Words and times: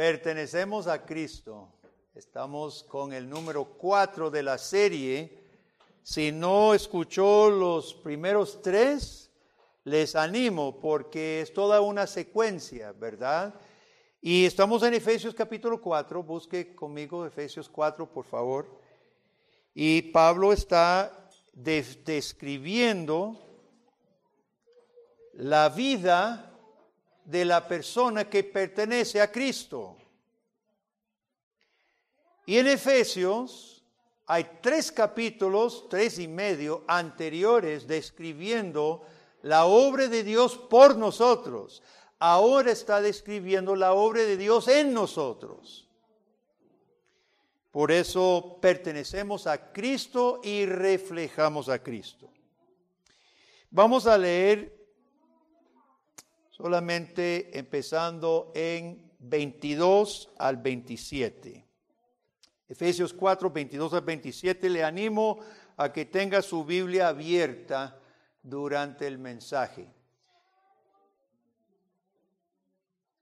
Pertenecemos 0.00 0.86
a 0.86 1.04
Cristo. 1.04 1.68
Estamos 2.14 2.84
con 2.84 3.12
el 3.12 3.28
número 3.28 3.66
4 3.66 4.30
de 4.30 4.42
la 4.42 4.56
serie. 4.56 5.44
Si 6.02 6.32
no 6.32 6.72
escuchó 6.72 7.50
los 7.50 7.92
primeros 7.92 8.62
tres, 8.62 9.30
les 9.84 10.16
animo 10.16 10.80
porque 10.80 11.42
es 11.42 11.52
toda 11.52 11.82
una 11.82 12.06
secuencia, 12.06 12.92
¿verdad? 12.92 13.54
Y 14.22 14.46
estamos 14.46 14.82
en 14.84 14.94
Efesios 14.94 15.34
capítulo 15.34 15.78
4. 15.82 16.22
Busque 16.22 16.74
conmigo 16.74 17.26
Efesios 17.26 17.68
4, 17.68 18.10
por 18.10 18.24
favor. 18.24 18.80
Y 19.74 20.00
Pablo 20.00 20.54
está 20.54 21.28
describiendo 21.52 23.38
la 25.34 25.68
vida 25.68 26.49
de 27.30 27.44
la 27.44 27.66
persona 27.66 28.28
que 28.28 28.42
pertenece 28.42 29.20
a 29.20 29.30
Cristo. 29.30 29.96
Y 32.46 32.58
en 32.58 32.66
Efesios 32.66 33.84
hay 34.26 34.58
tres 34.60 34.90
capítulos, 34.90 35.88
tres 35.88 36.18
y 36.18 36.26
medio 36.26 36.84
anteriores 36.88 37.86
describiendo 37.86 39.02
la 39.42 39.66
obra 39.66 40.08
de 40.08 40.24
Dios 40.24 40.56
por 40.56 40.96
nosotros. 40.96 41.82
Ahora 42.18 42.72
está 42.72 43.00
describiendo 43.00 43.76
la 43.76 43.92
obra 43.92 44.22
de 44.22 44.36
Dios 44.36 44.66
en 44.68 44.92
nosotros. 44.92 45.88
Por 47.70 47.92
eso 47.92 48.58
pertenecemos 48.60 49.46
a 49.46 49.72
Cristo 49.72 50.40
y 50.42 50.66
reflejamos 50.66 51.68
a 51.68 51.80
Cristo. 51.80 52.28
Vamos 53.70 54.08
a 54.08 54.18
leer 54.18 54.79
solamente 56.60 57.58
empezando 57.58 58.52
en 58.54 59.10
22 59.18 60.28
al 60.38 60.58
27. 60.58 61.66
Efesios 62.68 63.14
4, 63.14 63.50
22 63.50 63.94
al 63.94 64.02
27, 64.02 64.68
le 64.68 64.84
animo 64.84 65.38
a 65.78 65.90
que 65.90 66.04
tenga 66.04 66.42
su 66.42 66.64
Biblia 66.64 67.08
abierta 67.08 67.98
durante 68.42 69.06
el 69.06 69.18
mensaje. 69.18 69.88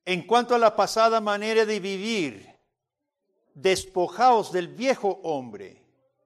En 0.04 0.26
cuanto 0.26 0.54
a 0.54 0.58
la 0.58 0.74
pasada 0.74 1.20
manera 1.20 1.64
de 1.64 1.78
vivir, 1.78 2.56
despojaos 3.54 4.50
del 4.50 4.68
viejo 4.68 5.20
hombre 5.22 5.84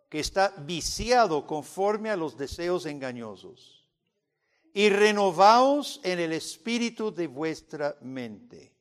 que 0.09 0.21
está 0.21 0.55
viciado 0.59 1.47
conforme 1.47 2.09
a 2.11 2.17
los 2.17 2.39
deseos 2.39 2.87
engañosos 2.87 3.82
y 4.75 4.89
renovaos 4.89 6.01
en 6.03 6.19
el 6.19 6.33
espíritu 6.33 7.13
de 7.13 7.27
vuestra 7.27 7.97
mente. 8.01 8.73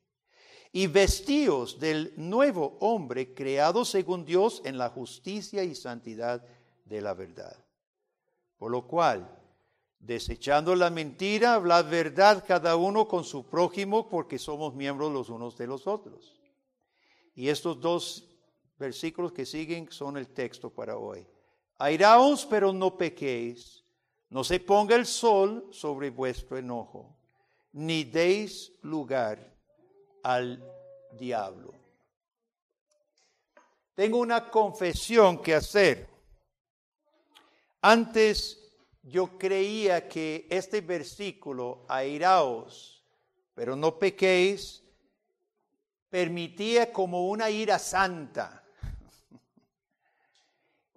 Y 0.71 0.87
vestíos 0.87 1.79
del 1.79 2.13
nuevo 2.15 2.77
hombre 2.79 3.33
creado 3.33 3.83
según 3.83 4.23
Dios 4.23 4.61
en 4.63 4.77
la 4.77 4.89
justicia 4.89 5.63
y 5.63 5.75
santidad 5.75 6.45
de 6.85 7.01
la 7.01 7.13
verdad. 7.13 7.57
Por 8.57 8.71
lo 8.71 8.87
cual, 8.87 9.37
desechando 9.99 10.73
la 10.75 10.89
mentira, 10.89 11.55
hablad 11.55 11.89
verdad 11.89 12.45
cada 12.47 12.77
uno 12.77 13.07
con 13.07 13.25
su 13.25 13.45
prójimo, 13.47 14.07
porque 14.07 14.39
somos 14.39 14.73
miembros 14.73 15.11
los 15.11 15.29
unos 15.29 15.57
de 15.57 15.67
los 15.67 15.87
otros. 15.87 16.39
Y 17.35 17.49
estos 17.49 17.81
dos 17.81 18.29
versículos 18.77 19.33
que 19.33 19.45
siguen 19.45 19.91
son 19.91 20.15
el 20.15 20.29
texto 20.29 20.69
para 20.69 20.97
hoy. 20.97 21.27
Airaos, 21.77 22.45
pero 22.45 22.71
no 22.71 22.97
pequéis 22.97 23.80
no 24.31 24.45
se 24.45 24.61
ponga 24.61 24.95
el 24.95 25.05
sol 25.05 25.67
sobre 25.71 26.09
vuestro 26.09 26.57
enojo, 26.57 27.13
ni 27.73 28.05
deis 28.05 28.71
lugar 28.81 29.53
al 30.23 30.63
diablo. 31.19 31.73
Tengo 33.93 34.19
una 34.19 34.49
confesión 34.49 35.41
que 35.41 35.53
hacer. 35.53 36.07
Antes 37.81 38.57
yo 39.03 39.37
creía 39.37 40.07
que 40.07 40.47
este 40.49 40.79
versículo, 40.79 41.85
airaos, 41.89 43.03
pero 43.53 43.75
no 43.75 43.99
pequéis, 43.99 44.81
permitía 46.09 46.93
como 46.93 47.27
una 47.27 47.49
ira 47.49 47.77
santa. 47.77 48.63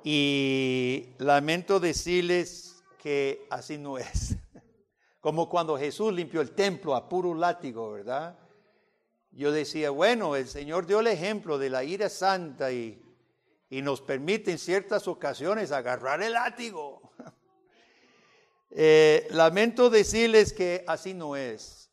Y 0.06 1.14
lamento 1.16 1.80
decirles 1.80 2.73
que 3.04 3.46
así 3.50 3.76
no 3.76 3.98
es. 3.98 4.34
Como 5.20 5.50
cuando 5.50 5.76
Jesús 5.76 6.10
limpió 6.10 6.40
el 6.40 6.52
templo 6.52 6.94
a 6.94 7.06
puro 7.06 7.34
látigo, 7.34 7.92
¿verdad? 7.92 8.38
Yo 9.30 9.52
decía, 9.52 9.90
bueno, 9.90 10.36
el 10.36 10.48
Señor 10.48 10.86
dio 10.86 11.00
el 11.00 11.08
ejemplo 11.08 11.58
de 11.58 11.68
la 11.68 11.84
ira 11.84 12.08
santa 12.08 12.72
y, 12.72 12.98
y 13.68 13.82
nos 13.82 14.00
permite 14.00 14.52
en 14.52 14.58
ciertas 14.58 15.06
ocasiones 15.06 15.70
agarrar 15.70 16.22
el 16.22 16.32
látigo. 16.32 17.02
Eh, 18.76 19.28
lamento 19.30 19.88
decirles 19.88 20.52
que 20.52 20.82
así 20.88 21.14
no 21.14 21.36
es. 21.36 21.92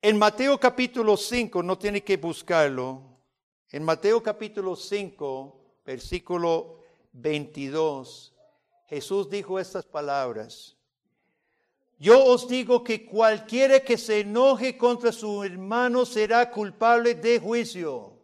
En 0.00 0.16
Mateo 0.16 0.58
capítulo 0.58 1.18
5, 1.18 1.62
no 1.62 1.76
tiene 1.76 2.02
que 2.02 2.16
buscarlo, 2.16 3.02
en 3.70 3.82
Mateo 3.82 4.22
capítulo 4.22 4.74
5, 4.74 5.82
versículo 5.84 6.80
22, 7.12 8.37
Jesús 8.88 9.28
dijo 9.28 9.58
estas 9.58 9.84
palabras. 9.84 10.76
Yo 11.98 12.24
os 12.24 12.48
digo 12.48 12.82
que 12.82 13.04
cualquiera 13.04 13.80
que 13.80 13.98
se 13.98 14.20
enoje 14.20 14.78
contra 14.78 15.12
su 15.12 15.42
hermano 15.42 16.06
será 16.06 16.50
culpable 16.50 17.14
de 17.14 17.38
juicio. 17.38 18.18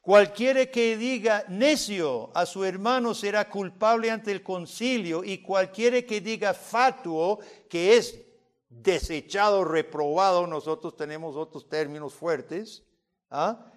Cualquiera 0.00 0.66
que 0.66 0.96
diga 0.96 1.44
necio 1.48 2.30
a 2.34 2.46
su 2.46 2.64
hermano 2.64 3.14
será 3.14 3.48
culpable 3.48 4.10
ante 4.10 4.30
el 4.32 4.42
concilio 4.42 5.24
y 5.24 5.38
cualquiera 5.38 6.02
que 6.02 6.20
diga 6.20 6.52
fatuo, 6.52 7.40
que 7.68 7.96
es 7.96 8.20
desechado, 8.68 9.64
reprobado, 9.64 10.46
nosotros 10.46 10.94
tenemos 10.96 11.36
otros 11.36 11.68
términos 11.68 12.12
fuertes, 12.12 12.84
¿ah? 13.30 13.72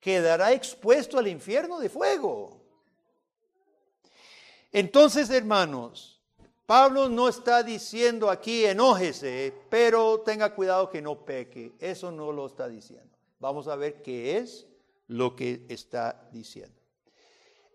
quedará 0.00 0.52
expuesto 0.52 1.18
al 1.18 1.28
infierno 1.28 1.78
de 1.78 1.88
fuego. 1.88 2.59
Entonces, 4.72 5.30
hermanos, 5.30 6.20
Pablo 6.64 7.08
no 7.08 7.28
está 7.28 7.64
diciendo 7.64 8.30
aquí 8.30 8.64
enójese, 8.64 9.52
pero 9.68 10.20
tenga 10.20 10.54
cuidado 10.54 10.88
que 10.88 11.02
no 11.02 11.24
peque. 11.24 11.72
Eso 11.80 12.12
no 12.12 12.30
lo 12.30 12.46
está 12.46 12.68
diciendo. 12.68 13.18
Vamos 13.40 13.66
a 13.66 13.74
ver 13.74 14.02
qué 14.02 14.36
es 14.36 14.68
lo 15.08 15.34
que 15.34 15.66
está 15.68 16.28
diciendo. 16.30 16.80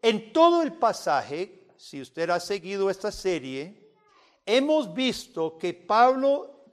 En 0.01 0.31
todo 0.31 0.61
el 0.61 0.73
pasaje, 0.73 1.67
si 1.75 1.99
usted 1.99 2.29
ha 2.29 2.39
seguido 2.39 2.89
esta 2.89 3.11
serie, 3.11 3.91
hemos 4.45 4.93
visto 4.93 5.57
que 5.57 5.73
Pablo 5.73 6.63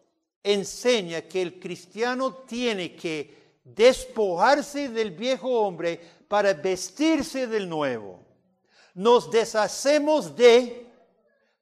enseña 0.45 1.23
que 1.23 1.43
el 1.43 1.59
cristiano 1.59 2.35
tiene 2.47 2.95
que 2.95 3.59
despojarse 3.65 4.89
del 4.91 5.11
viejo 5.11 5.51
hombre 5.51 5.99
para 6.29 6.55
vestirse 6.55 7.49
del 7.49 7.69
nuevo 7.69 8.32
nos 8.95 9.31
deshacemos 9.31 10.35
de 10.35 10.87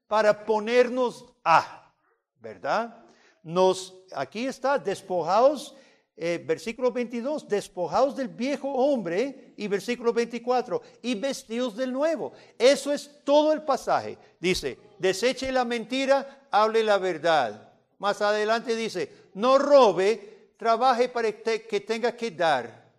para 0.07 0.45
ponernos 0.45 1.25
a, 1.45 1.93
¿verdad? 2.41 3.05
Nos, 3.43 3.95
aquí 4.13 4.47
está, 4.47 4.79
despojados, 4.79 5.75
eh, 6.17 6.43
versículo 6.45 6.93
22, 6.93 7.49
despojados 7.49 8.17
del 8.17 8.29
viejo 8.29 8.69
hombre 8.69 9.55
y 9.57 9.69
versículo 9.69 10.13
24, 10.13 10.83
y 11.03 11.15
vestidos 11.15 11.77
del 11.77 11.93
nuevo. 11.93 12.33
Eso 12.59 12.93
es 12.93 13.23
todo 13.25 13.53
el 13.53 13.63
pasaje. 13.63 14.19
Dice, 14.39 14.79
deseche 14.99 15.51
la 15.53 15.65
mentira, 15.65 16.47
hable 16.51 16.83
la 16.83 16.99
verdad. 16.99 17.73
Más 17.99 18.21
adelante 18.21 18.75
dice, 18.75 19.31
no 19.35 19.59
robe, 19.59 20.53
trabaje 20.59 21.09
para 21.09 21.33
que 21.33 21.85
tenga 21.87 22.15
que 22.17 22.31
dar. 22.31 22.91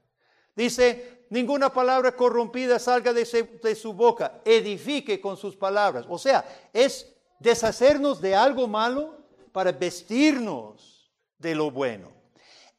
Dice, 0.55 1.20
ninguna 1.31 1.73
palabra 1.73 2.11
corrompida 2.11 2.77
salga 2.77 3.13
de, 3.13 3.75
su 3.75 3.93
boca, 3.93 4.41
edifique 4.45 5.19
con 5.19 5.37
sus 5.37 5.55
palabras. 5.55 6.05
O 6.07 6.19
sea, 6.19 6.45
es 6.73 7.11
deshacernos 7.39 8.21
de 8.21 8.35
algo 8.35 8.67
malo 8.67 9.17
para 9.53 9.71
vestirnos 9.71 11.09
de 11.37 11.55
lo 11.55 11.71
bueno. 11.71 12.11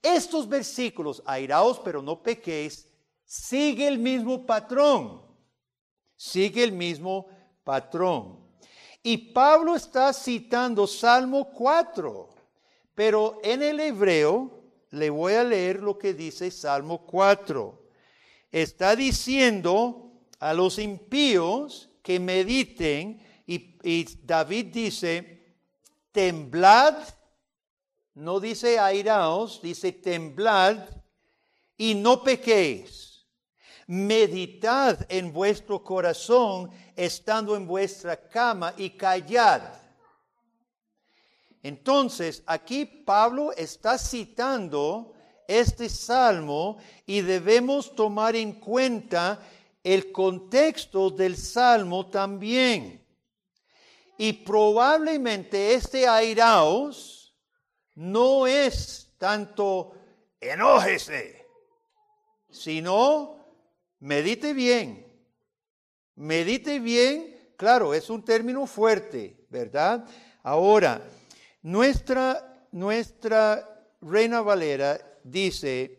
Estos 0.02 0.48
versículos, 0.48 1.22
airaos 1.24 1.80
pero 1.80 2.02
no 2.02 2.22
pequéis, 2.22 2.88
sigue 3.24 3.88
el 3.88 3.98
mismo 3.98 4.44
patrón, 4.44 5.22
sigue 6.14 6.62
el 6.62 6.72
mismo 6.72 7.28
patrón. 7.64 8.38
Y 9.02 9.32
Pablo 9.32 9.74
está 9.74 10.12
citando 10.12 10.86
Salmo 10.86 11.50
4, 11.52 12.28
pero 12.94 13.40
en 13.42 13.62
el 13.62 13.80
hebreo 13.80 14.62
le 14.90 15.08
voy 15.08 15.32
a 15.32 15.42
leer 15.42 15.80
lo 15.80 15.96
que 15.96 16.12
dice 16.12 16.50
Salmo 16.50 17.06
4 17.06 17.81
está 18.52 18.94
diciendo 18.94 20.12
a 20.38 20.52
los 20.52 20.78
impíos 20.78 21.88
que 22.02 22.20
mediten 22.20 23.20
y, 23.46 24.04
David 24.24 24.66
dice, 24.66 25.56
temblad, 26.12 26.96
no 28.14 28.38
dice 28.38 28.78
airaos, 28.78 29.60
dice 29.62 29.90
temblad 29.92 30.88
y 31.76 31.94
no 31.94 32.22
pequéis. 32.22 33.26
Meditad 33.88 35.04
en 35.08 35.32
vuestro 35.32 35.82
corazón 35.82 36.70
estando 36.94 37.56
en 37.56 37.66
vuestra 37.66 38.28
cama 38.28 38.74
y 38.76 38.90
callad. 38.90 39.62
Entonces, 41.62 42.42
aquí 42.46 42.84
Pablo 42.84 43.52
está 43.52 43.98
citando 43.98 45.14
este 45.58 45.88
salmo 45.88 46.78
y 47.06 47.20
debemos 47.20 47.94
tomar 47.94 48.36
en 48.36 48.52
cuenta 48.52 49.40
el 49.82 50.12
contexto 50.12 51.10
del 51.10 51.36
salmo 51.36 52.06
también. 52.06 53.04
Y 54.18 54.32
probablemente 54.32 55.74
este 55.74 56.06
airaos 56.06 57.34
no 57.94 58.46
es 58.46 59.12
tanto 59.18 59.94
enójese, 60.40 61.46
sino 62.50 63.36
medite 64.00 64.52
bien. 64.52 65.06
Medite 66.14 66.78
bien, 66.78 67.54
claro, 67.56 67.94
es 67.94 68.10
un 68.10 68.24
término 68.24 68.66
fuerte, 68.66 69.46
¿verdad? 69.48 70.04
Ahora, 70.42 71.02
nuestra, 71.62 72.66
nuestra 72.70 73.86
Reina 74.00 74.40
Valera 74.40 75.00
dice, 75.24 75.98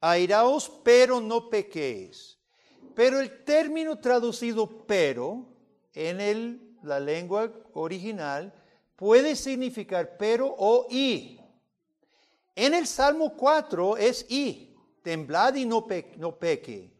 airaos 0.00 0.70
pero 0.82 1.20
no 1.20 1.48
pequéis. 1.48 2.38
Pero 2.94 3.20
el 3.20 3.44
término 3.44 3.98
traducido 3.98 4.86
pero 4.86 5.46
en 5.92 6.20
el, 6.20 6.76
la 6.82 7.00
lengua 7.00 7.50
original 7.72 8.52
puede 8.96 9.36
significar 9.36 10.16
pero 10.16 10.54
o 10.56 10.86
y. 10.90 11.40
En 12.54 12.74
el 12.74 12.86
Salmo 12.86 13.36
4 13.36 13.96
es 13.96 14.26
y, 14.28 14.76
temblad 15.02 15.56
y 15.56 15.66
no, 15.66 15.86
no 16.16 16.38
peque. 16.38 16.92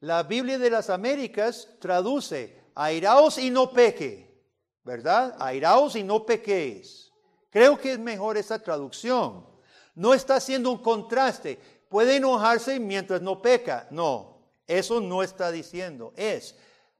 La 0.00 0.22
Biblia 0.22 0.58
de 0.58 0.70
las 0.70 0.88
Américas 0.88 1.68
traduce, 1.78 2.58
airaos 2.74 3.36
y 3.36 3.50
no 3.50 3.70
peque, 3.70 4.42
¿verdad? 4.82 5.36
Airaos 5.38 5.96
y 5.96 6.02
no 6.02 6.24
pequéis. 6.24 7.12
Creo 7.50 7.78
que 7.78 7.92
es 7.92 7.98
mejor 7.98 8.38
esa 8.38 8.58
traducción. 8.58 9.46
No 9.94 10.14
está 10.14 10.36
haciendo 10.36 10.70
un 10.70 10.78
contraste. 10.78 11.58
Puede 11.88 12.16
enojarse 12.16 12.78
mientras 12.78 13.20
no 13.20 13.42
peca. 13.42 13.86
No, 13.90 14.38
eso 14.66 15.00
no 15.00 15.22
está 15.22 15.50
diciendo. 15.50 16.12
Es 16.16 16.54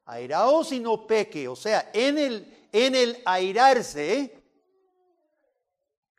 airaos 0.04 0.72
y 0.72 0.80
no 0.80 1.06
peque. 1.06 1.48
O 1.48 1.56
sea, 1.56 1.90
en 1.92 2.18
el, 2.18 2.68
en 2.72 2.94
el 2.94 3.22
airarse, 3.24 4.42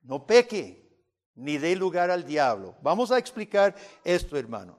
no 0.03 0.25
peque, 0.25 0.89
ni 1.35 1.57
dé 1.57 1.75
lugar 1.75 2.09
al 2.09 2.25
diablo. 2.25 2.75
Vamos 2.81 3.11
a 3.11 3.17
explicar 3.17 3.75
esto, 4.03 4.37
hermano. 4.37 4.77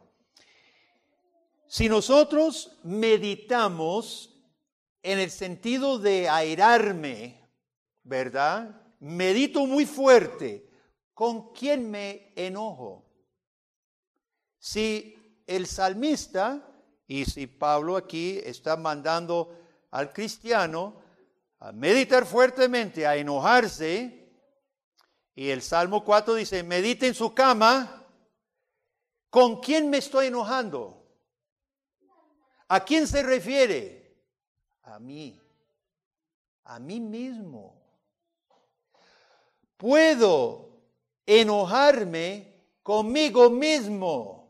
Si 1.66 1.88
nosotros 1.88 2.78
meditamos 2.82 4.32
en 5.02 5.18
el 5.18 5.30
sentido 5.30 5.98
de 5.98 6.28
airarme, 6.28 7.48
¿verdad? 8.02 8.80
Medito 9.00 9.66
muy 9.66 9.86
fuerte. 9.86 10.68
¿Con 11.22 11.52
quién 11.52 11.88
me 11.88 12.32
enojo? 12.34 13.04
Si 14.58 15.40
el 15.46 15.69
salmista, 15.69 16.69
y 17.06 17.26
si 17.26 17.46
Pablo 17.46 17.96
aquí 17.96 18.40
está 18.42 18.76
mandando 18.76 19.56
al 19.92 20.12
cristiano 20.12 21.00
a 21.60 21.70
meditar 21.70 22.26
fuertemente, 22.26 23.06
a 23.06 23.14
enojarse, 23.14 24.32
y 25.36 25.48
el 25.50 25.62
Salmo 25.62 26.04
4 26.04 26.34
dice, 26.34 26.64
medite 26.64 27.06
en 27.06 27.14
su 27.14 27.32
cama, 27.32 28.04
¿con 29.30 29.60
quién 29.60 29.90
me 29.90 29.98
estoy 29.98 30.26
enojando? 30.26 31.06
¿A 32.66 32.84
quién 32.84 33.06
se 33.06 33.22
refiere? 33.22 34.26
A 34.82 34.98
mí, 34.98 35.40
a 36.64 36.80
mí 36.80 36.98
mismo. 36.98 37.80
Puedo 39.76 40.71
enojarme 41.26 42.52
conmigo 42.82 43.50
mismo 43.50 44.42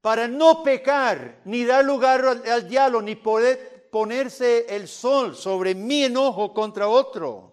para 0.00 0.28
no 0.28 0.62
pecar, 0.62 1.40
ni 1.44 1.64
dar 1.64 1.84
lugar 1.84 2.24
al, 2.24 2.68
diablo, 2.68 3.02
ni 3.02 3.16
poder 3.16 3.88
ponerse 3.90 4.66
el 4.74 4.88
sol 4.88 5.36
sobre 5.36 5.74
mi 5.74 6.04
enojo 6.04 6.54
contra 6.54 6.88
otro. 6.88 7.52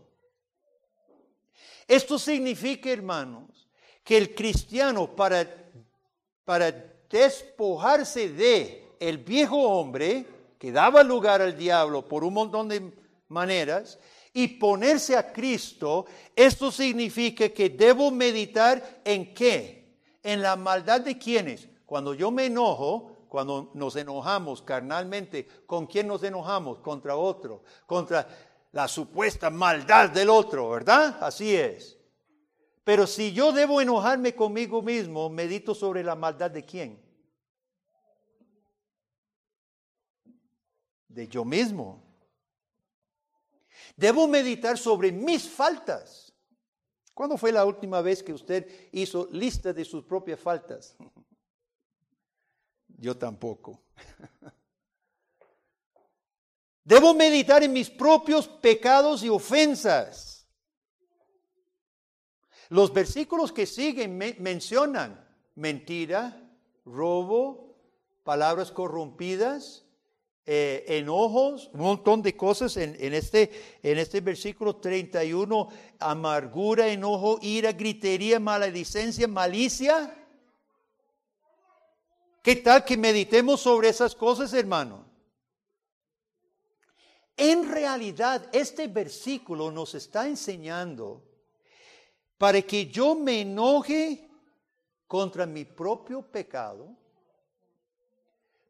Esto 1.88 2.18
significa, 2.18 2.89
hermanos, 2.89 3.68
que 4.04 4.18
el 4.18 4.33
cristiano 4.36 5.16
para, 5.16 5.45
para 6.44 6.72
despojarse 7.10 8.30
de 8.30 8.95
el 9.00 9.18
viejo 9.18 9.57
hombre 9.57 10.25
que 10.57 10.72
daba 10.72 11.04
lugar 11.04 11.42
al 11.42 11.57
diablo 11.57 12.07
por 12.07 12.24
un 12.24 12.33
montón 12.33 12.69
de 12.69 12.92
maneras 13.27 14.00
y 14.38 14.50
ponerse 14.50 15.16
a 15.16 15.32
Cristo, 15.32 16.06
esto 16.36 16.70
significa 16.70 17.48
que 17.48 17.70
debo 17.70 18.12
meditar 18.12 19.02
en 19.06 19.34
qué? 19.34 20.02
En 20.22 20.42
la 20.42 20.58
maldad 20.58 21.00
de 21.00 21.18
quienes? 21.18 21.70
Cuando 21.86 22.14
yo 22.14 22.32
me 22.32 22.48
enojo, 22.48 23.28
cuando 23.30 23.72
nos 23.74 23.96
enojamos 23.96 24.62
carnalmente, 24.62 25.48
¿con 25.66 25.88
quién 25.88 26.08
nos 26.08 26.22
enojamos? 26.24 26.80
Contra 26.80 27.16
otro, 27.16 27.64
contra 27.86 28.28
la 28.74 28.90
supuesta 28.90 29.50
maldad 29.50 30.10
del 30.10 30.30
otro, 30.30 30.70
¿verdad? 30.70 31.18
Así 31.22 31.56
es. 31.56 31.98
Pero 32.84 33.08
si 33.08 33.32
yo 33.32 33.54
debo 33.54 33.80
enojarme 33.80 34.36
conmigo 34.36 34.82
mismo, 34.82 35.30
medito 35.30 35.74
sobre 35.74 36.04
la 36.04 36.16
maldad 36.16 36.52
de 36.52 36.66
quién? 36.66 37.02
De 41.08 41.26
yo 41.26 41.46
mismo. 41.46 42.05
Debo 43.96 44.28
meditar 44.28 44.78
sobre 44.78 45.12
mis 45.12 45.50
faltas. 45.50 46.34
¿Cuándo 47.14 47.38
fue 47.38 47.52
la 47.52 47.66
última 47.66 48.02
vez 48.02 48.22
que 48.22 48.34
usted 48.34 48.90
hizo 48.92 49.30
lista 49.32 49.72
de 49.72 49.86
sus 49.86 50.04
propias 50.04 50.40
faltas? 50.40 50.98
Yo 52.88 53.18
tampoco. 53.18 53.82
Debo 56.84 57.14
meditar 57.14 57.64
en 57.64 57.74
mis 57.74 57.90
propios 57.90 58.48
pecados 58.48 59.24
y 59.24 59.30
ofensas. 59.30 60.48
Los 62.70 62.94
versículos 62.94 63.52
que 63.52 63.66
siguen 63.66 64.18
mencionan 64.18 65.26
mentira, 65.56 66.51
robo, 66.84 67.75
palabras 68.24 68.72
corrompidas, 68.72 69.85
eh, 70.48 70.86
enojos, 70.88 71.72
un 71.74 71.80
montón 71.80 72.22
de 72.22 72.38
cosas 72.38 72.78
en, 72.78 72.96
este, 73.14 73.80
en 73.82 73.98
este 73.98 74.22
versículo 74.22 74.75
31, 74.75 75.70
amargura, 76.00 76.88
enojo, 76.88 77.40
ira, 77.42 77.72
gritería, 77.72 78.40
maledicencia, 78.40 79.28
malicia. 79.28 80.16
¿Qué 82.44 82.58
tal 82.58 82.86
que 82.86 82.96
meditemos 82.96 83.62
sobre 83.62 83.90
esas 83.90 84.14
cosas, 84.14 84.54
hermano? 84.54 85.04
En 87.36 87.68
realidad, 87.68 88.48
este 88.54 88.88
versículo 88.88 89.72
nos 89.72 89.96
está 89.96 90.28
enseñando 90.28 91.24
para 92.38 92.62
que 92.62 92.86
yo 92.86 93.16
me 93.16 93.42
enoje 93.42 94.30
contra 95.08 95.46
mi 95.46 95.66
propio 95.66 96.22
pecado, 96.22 96.96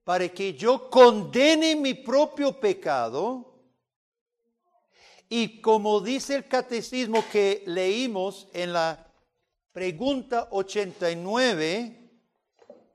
para 0.06 0.30
que 0.30 0.54
yo 0.54 0.90
condene 0.90 1.76
mi 1.76 1.96
propio 1.96 2.58
pecado, 2.58 3.54
y 5.28 5.60
como 5.60 6.00
dice 6.00 6.36
el 6.36 6.48
catecismo 6.48 7.24
que 7.32 7.64
leímos 7.66 8.48
en 8.54 8.72
la 8.72 9.12
pregunta 9.74 10.48
89, 10.52 12.12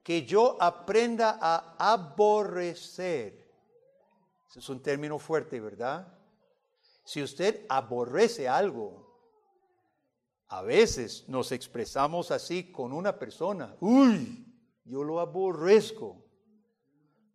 que 0.04 0.24
yo 0.24 0.56
aprenda 0.60 1.36
a 1.40 1.74
aborrecer. 1.92 3.44
Es 4.54 4.68
un 4.68 4.80
término 4.80 5.18
fuerte, 5.18 5.60
¿verdad? 5.60 6.16
Si 7.04 7.20
usted 7.20 7.66
aborrece 7.68 8.48
algo, 8.48 9.10
a 10.46 10.62
veces 10.62 11.28
nos 11.28 11.50
expresamos 11.50 12.30
así 12.30 12.70
con 12.70 12.92
una 12.92 13.18
persona. 13.18 13.76
Uy, 13.80 14.46
yo 14.84 15.02
lo 15.02 15.18
aborrezco. 15.18 16.29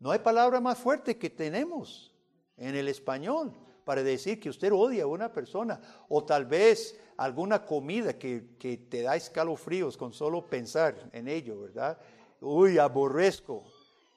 No 0.05 0.11
hay 0.11 0.19
palabra 0.19 0.61
más 0.61 0.77
fuerte 0.77 1.17
que 1.17 1.31
tenemos 1.31 2.11
en 2.57 2.75
el 2.75 2.89
español 2.89 3.51
para 3.83 4.03
decir 4.03 4.39
que 4.39 4.49
usted 4.51 4.71
odia 4.71 5.01
a 5.01 5.07
una 5.07 5.33
persona 5.33 5.81
o 6.09 6.23
tal 6.23 6.45
vez 6.45 6.95
alguna 7.17 7.65
comida 7.65 8.15
que, 8.15 8.55
que 8.59 8.77
te 8.77 9.01
da 9.01 9.15
escalofríos 9.15 9.97
con 9.97 10.13
solo 10.13 10.45
pensar 10.45 11.09
en 11.11 11.27
ello, 11.27 11.59
¿verdad? 11.59 11.97
uy, 12.39 12.77
aborrezco. 12.77 13.63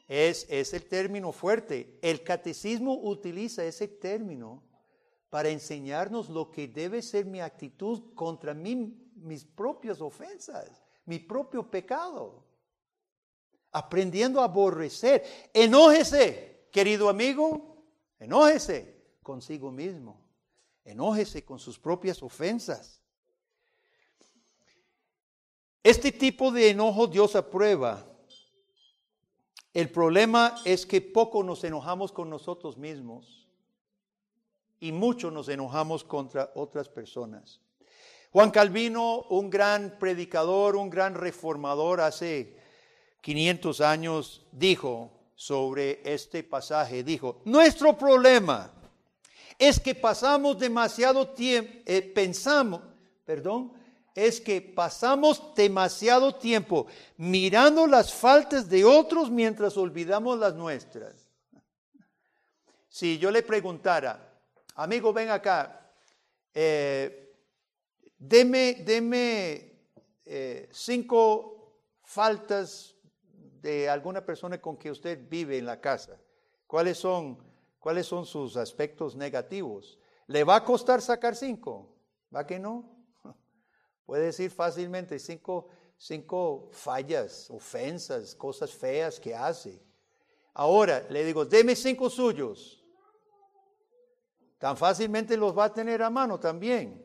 Es, 0.06 0.46
es 0.50 0.74
el 0.74 0.84
término 0.84 1.32
fuerte. 1.32 1.98
El 2.02 2.22
catecismo 2.22 2.92
utiliza 3.04 3.64
ese 3.64 3.88
término 3.88 4.62
para 5.30 5.48
enseñarnos 5.48 6.28
lo 6.28 6.50
que 6.50 6.68
debe 6.68 7.00
ser 7.00 7.24
mi 7.24 7.40
actitud 7.40 8.12
contra 8.14 8.52
mí, 8.52 8.94
mis 9.14 9.42
propias 9.42 10.02
ofensas, 10.02 10.82
mi 11.06 11.18
propio 11.18 11.70
pecado. 11.70 12.44
Aprendiendo 13.78 14.40
a 14.40 14.44
aborrecer. 14.44 15.50
Enójese, 15.54 16.66
querido 16.72 17.08
amigo, 17.08 17.84
enójese 18.18 19.04
consigo 19.22 19.70
mismo. 19.70 20.20
Enójese 20.84 21.44
con 21.44 21.60
sus 21.60 21.78
propias 21.78 22.20
ofensas. 22.22 23.00
Este 25.84 26.10
tipo 26.10 26.50
de 26.50 26.70
enojo 26.70 27.06
Dios 27.06 27.36
aprueba. 27.36 28.04
El 29.72 29.90
problema 29.90 30.56
es 30.64 30.84
que 30.84 31.00
poco 31.00 31.44
nos 31.44 31.62
enojamos 31.62 32.10
con 32.10 32.28
nosotros 32.28 32.76
mismos 32.76 33.48
y 34.80 34.90
mucho 34.90 35.30
nos 35.30 35.48
enojamos 35.48 36.02
contra 36.02 36.50
otras 36.56 36.88
personas. 36.88 37.60
Juan 38.32 38.50
Calvino, 38.50 39.22
un 39.30 39.48
gran 39.48 39.98
predicador, 39.98 40.74
un 40.74 40.90
gran 40.90 41.14
reformador 41.14 42.00
hace 42.00 42.57
500 43.20 43.80
años, 43.80 44.46
dijo 44.52 45.10
sobre 45.34 46.00
este 46.04 46.42
pasaje, 46.42 47.02
dijo, 47.02 47.40
nuestro 47.44 47.96
problema 47.96 48.72
es 49.58 49.80
que 49.80 49.94
pasamos 49.94 50.58
demasiado 50.58 51.28
tiempo, 51.28 51.72
eh, 51.86 52.02
pensamos, 52.02 52.80
perdón, 53.24 53.72
es 54.14 54.40
que 54.40 54.60
pasamos 54.60 55.54
demasiado 55.54 56.34
tiempo 56.34 56.86
mirando 57.16 57.86
las 57.86 58.12
faltas 58.12 58.68
de 58.68 58.84
otros 58.84 59.30
mientras 59.30 59.76
olvidamos 59.76 60.38
las 60.38 60.54
nuestras. 60.54 61.28
Si 62.88 63.18
yo 63.18 63.30
le 63.30 63.42
preguntara, 63.42 64.40
amigo, 64.74 65.12
ven 65.12 65.30
acá, 65.30 65.92
eh, 66.52 67.32
deme, 68.18 68.84
eh, 70.24 70.68
cinco 70.72 71.78
faltas 72.02 72.96
de 73.60 73.88
alguna 73.88 74.24
persona 74.24 74.60
con 74.60 74.76
que 74.76 74.90
usted 74.90 75.28
vive 75.28 75.58
en 75.58 75.66
la 75.66 75.80
casa. 75.80 76.18
¿Cuáles 76.66 76.98
son, 76.98 77.38
cuáles 77.78 78.06
son 78.06 78.26
sus 78.26 78.56
aspectos 78.56 79.16
negativos? 79.16 79.98
¿Le 80.26 80.44
va 80.44 80.56
a 80.56 80.64
costar 80.64 81.00
sacar 81.00 81.34
cinco? 81.34 81.94
¿Va 82.34 82.46
que 82.46 82.58
no? 82.58 82.84
Puede 84.06 84.26
decir 84.26 84.50
fácilmente 84.50 85.18
cinco, 85.18 85.68
cinco 85.96 86.68
fallas, 86.72 87.50
ofensas, 87.50 88.34
cosas 88.34 88.70
feas 88.72 89.18
que 89.18 89.34
hace. 89.34 89.82
Ahora 90.54 91.06
le 91.08 91.24
digo, 91.24 91.44
deme 91.44 91.74
cinco 91.74 92.10
suyos. 92.10 92.84
Tan 94.58 94.76
fácilmente 94.76 95.36
los 95.36 95.56
va 95.56 95.64
a 95.64 95.72
tener 95.72 96.02
a 96.02 96.10
mano 96.10 96.38
también. 96.38 97.04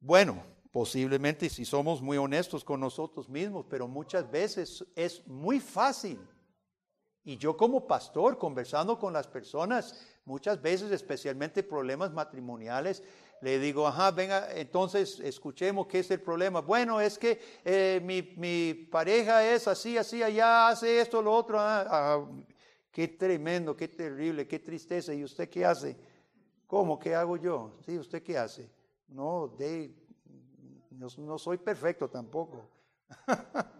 Bueno, 0.00 0.42
posiblemente 0.78 1.50
si 1.50 1.64
somos 1.64 2.00
muy 2.00 2.18
honestos 2.18 2.62
con 2.62 2.78
nosotros 2.78 3.28
mismos, 3.28 3.66
pero 3.68 3.88
muchas 3.88 4.30
veces 4.30 4.86
es 4.94 5.26
muy 5.26 5.58
fácil. 5.58 6.20
Y 7.24 7.36
yo 7.36 7.56
como 7.56 7.84
pastor, 7.84 8.38
conversando 8.38 8.96
con 8.96 9.12
las 9.12 9.26
personas, 9.26 10.00
muchas 10.24 10.62
veces, 10.62 10.92
especialmente 10.92 11.64
problemas 11.64 12.12
matrimoniales, 12.12 13.02
le 13.40 13.58
digo, 13.58 13.88
ajá, 13.88 14.12
venga, 14.12 14.52
entonces 14.54 15.18
escuchemos 15.18 15.88
qué 15.88 15.98
es 15.98 16.12
el 16.12 16.20
problema. 16.20 16.60
Bueno, 16.60 17.00
es 17.00 17.18
que 17.18 17.40
eh, 17.64 18.00
mi, 18.04 18.72
pareja 18.72 19.44
es 19.52 19.66
así, 19.66 19.98
así, 19.98 20.22
allá 20.22 20.68
hace 20.68 21.00
esto, 21.00 21.20
lo 21.20 21.32
otro. 21.32 21.58
Ah, 21.58 21.86
ah, 21.90 22.28
qué 22.92 23.08
tremendo, 23.08 23.76
qué 23.76 23.88
terrible, 23.88 24.46
qué 24.46 24.60
tristeza. 24.60 25.12
¿Y 25.12 25.24
usted 25.24 25.48
qué 25.48 25.64
hace? 25.64 25.96
¿Cómo? 26.68 27.00
¿Qué 27.00 27.16
hago 27.16 27.36
yo? 27.36 27.80
Sí, 27.84 27.98
¿usted 27.98 28.22
qué 28.22 28.38
hace? 28.38 28.70
No, 29.08 29.48
de, 29.58 30.07
no, 30.98 31.38
soy 31.38 31.58
perfecto 31.58 32.08
tampoco. 32.08 32.68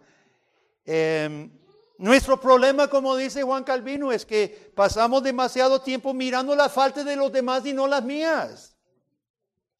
Em, 0.91 1.51
nuestro 1.99 2.41
problema, 2.41 2.87
como 2.87 3.15
dice 3.15 3.43
Juan 3.43 3.63
Calvino, 3.63 4.11
es 4.11 4.25
que 4.25 4.71
pasamos 4.73 5.21
demasiado 5.21 5.79
tiempo 5.81 6.15
mirando 6.15 6.55
las 6.55 6.71
faltas 6.71 7.05
de 7.05 7.15
los 7.15 7.31
demás 7.31 7.63
y 7.67 7.73
no 7.73 7.85
las 7.85 8.03
mías. 8.03 8.75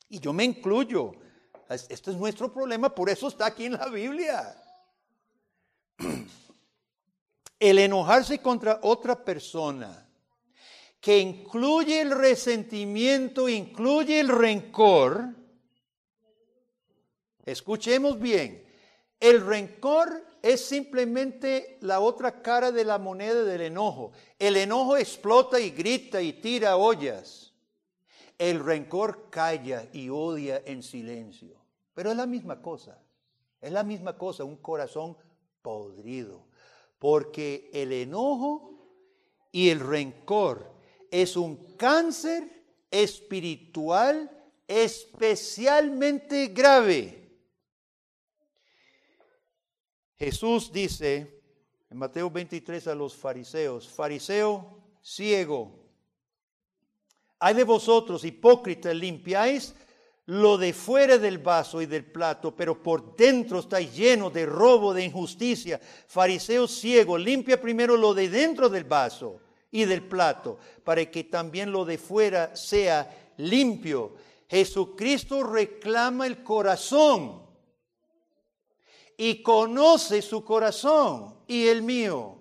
Y 0.08 0.20
yo 0.20 0.32
me 0.32 0.44
incluyo. 0.44 1.14
Este 1.68 2.12
es 2.12 2.18
nuestro 2.18 2.54
problema, 2.54 2.94
por 2.94 3.10
eso 3.10 3.28
está 3.28 3.48
aquí 3.48 3.66
en 3.66 3.74
la 3.74 3.88
Biblia. 3.88 4.56
El 7.60 7.80
enojarse 7.80 8.40
contra 8.40 8.80
otra 8.84 9.24
persona, 9.26 10.08
que 11.02 11.20
incluye 11.20 12.02
el 12.02 12.12
resentimiento, 12.12 13.50
incluye 13.50 14.20
el 14.20 14.30
rencor. 14.30 15.39
Escuchemos 17.52 18.20
bien, 18.20 18.64
el 19.20 19.46
rencor 19.46 20.24
es 20.42 20.64
simplemente 20.64 21.78
la 21.82 22.00
otra 22.00 22.42
cara 22.42 22.72
de 22.72 22.86
la 22.86 23.00
moneda 23.00 23.44
del 23.44 23.62
enojo. 23.62 24.12
El 24.38 24.56
enojo 24.56 24.98
explota 24.98 25.60
y 25.60 25.72
grita 25.72 26.22
y 26.22 26.34
tira 26.34 26.78
ollas. 26.78 27.54
El 28.38 28.64
rencor 28.64 29.30
calla 29.30 29.90
y 29.92 30.10
odia 30.10 30.62
en 30.66 30.84
silencio. 30.84 31.58
Pero 31.94 32.12
es 32.12 32.18
la 32.18 32.26
misma 32.26 32.62
cosa. 32.62 33.02
Es 33.60 33.72
la 33.72 33.84
misma 33.84 34.18
cosa, 34.18 34.44
un 34.44 34.58
corazón 34.58 35.18
podrido. 35.62 36.46
Porque 37.00 37.70
el 37.74 37.92
enojo 37.92 38.80
y 39.52 39.70
el 39.70 39.80
rencor 39.80 40.72
es 41.12 41.36
un 41.36 41.76
cáncer 41.76 42.48
espiritual 42.92 44.32
especialmente 44.68 46.48
grave. 46.48 47.29
Jesús 50.20 50.70
dice 50.72 51.40
en 51.90 51.98
Mateo 51.98 52.30
23 52.30 52.88
a 52.88 52.96
los 52.96 53.16
fariseos, 53.16 53.88
fariseo 53.88 54.78
ciego, 55.02 55.80
hay 57.40 57.54
de 57.54 57.64
vosotros, 57.64 58.26
hipócritas, 58.26 58.94
limpiáis 58.94 59.74
lo 60.26 60.58
de 60.58 60.74
fuera 60.74 61.18
del 61.18 61.38
vaso 61.38 61.82
y 61.82 61.86
del 61.86 62.04
plato, 62.04 62.54
pero 62.54 62.84
por 62.84 63.16
dentro 63.16 63.60
estáis 63.60 63.96
lleno 63.96 64.30
de 64.30 64.46
robo, 64.46 64.94
de 64.94 65.06
injusticia. 65.06 65.80
Fariseo 65.80 66.68
ciego, 66.68 67.18
limpia 67.18 67.60
primero 67.60 67.96
lo 67.96 68.14
de 68.14 68.30
dentro 68.30 68.68
del 68.68 68.84
vaso 68.84 69.40
y 69.72 69.86
del 69.86 70.04
plato, 70.04 70.60
para 70.84 71.10
que 71.10 71.24
también 71.24 71.72
lo 71.72 71.86
de 71.86 71.98
fuera 71.98 72.56
sea 72.56 73.34
limpio. 73.38 74.16
Jesucristo 74.50 75.44
reclama 75.44 76.28
el 76.28 76.44
corazón 76.44 77.49
y 79.20 79.44
conoce 79.44 80.24
su 80.24 80.44
corazón 80.44 81.36
y 81.46 81.68
el 81.68 81.84
mío. 81.84 82.38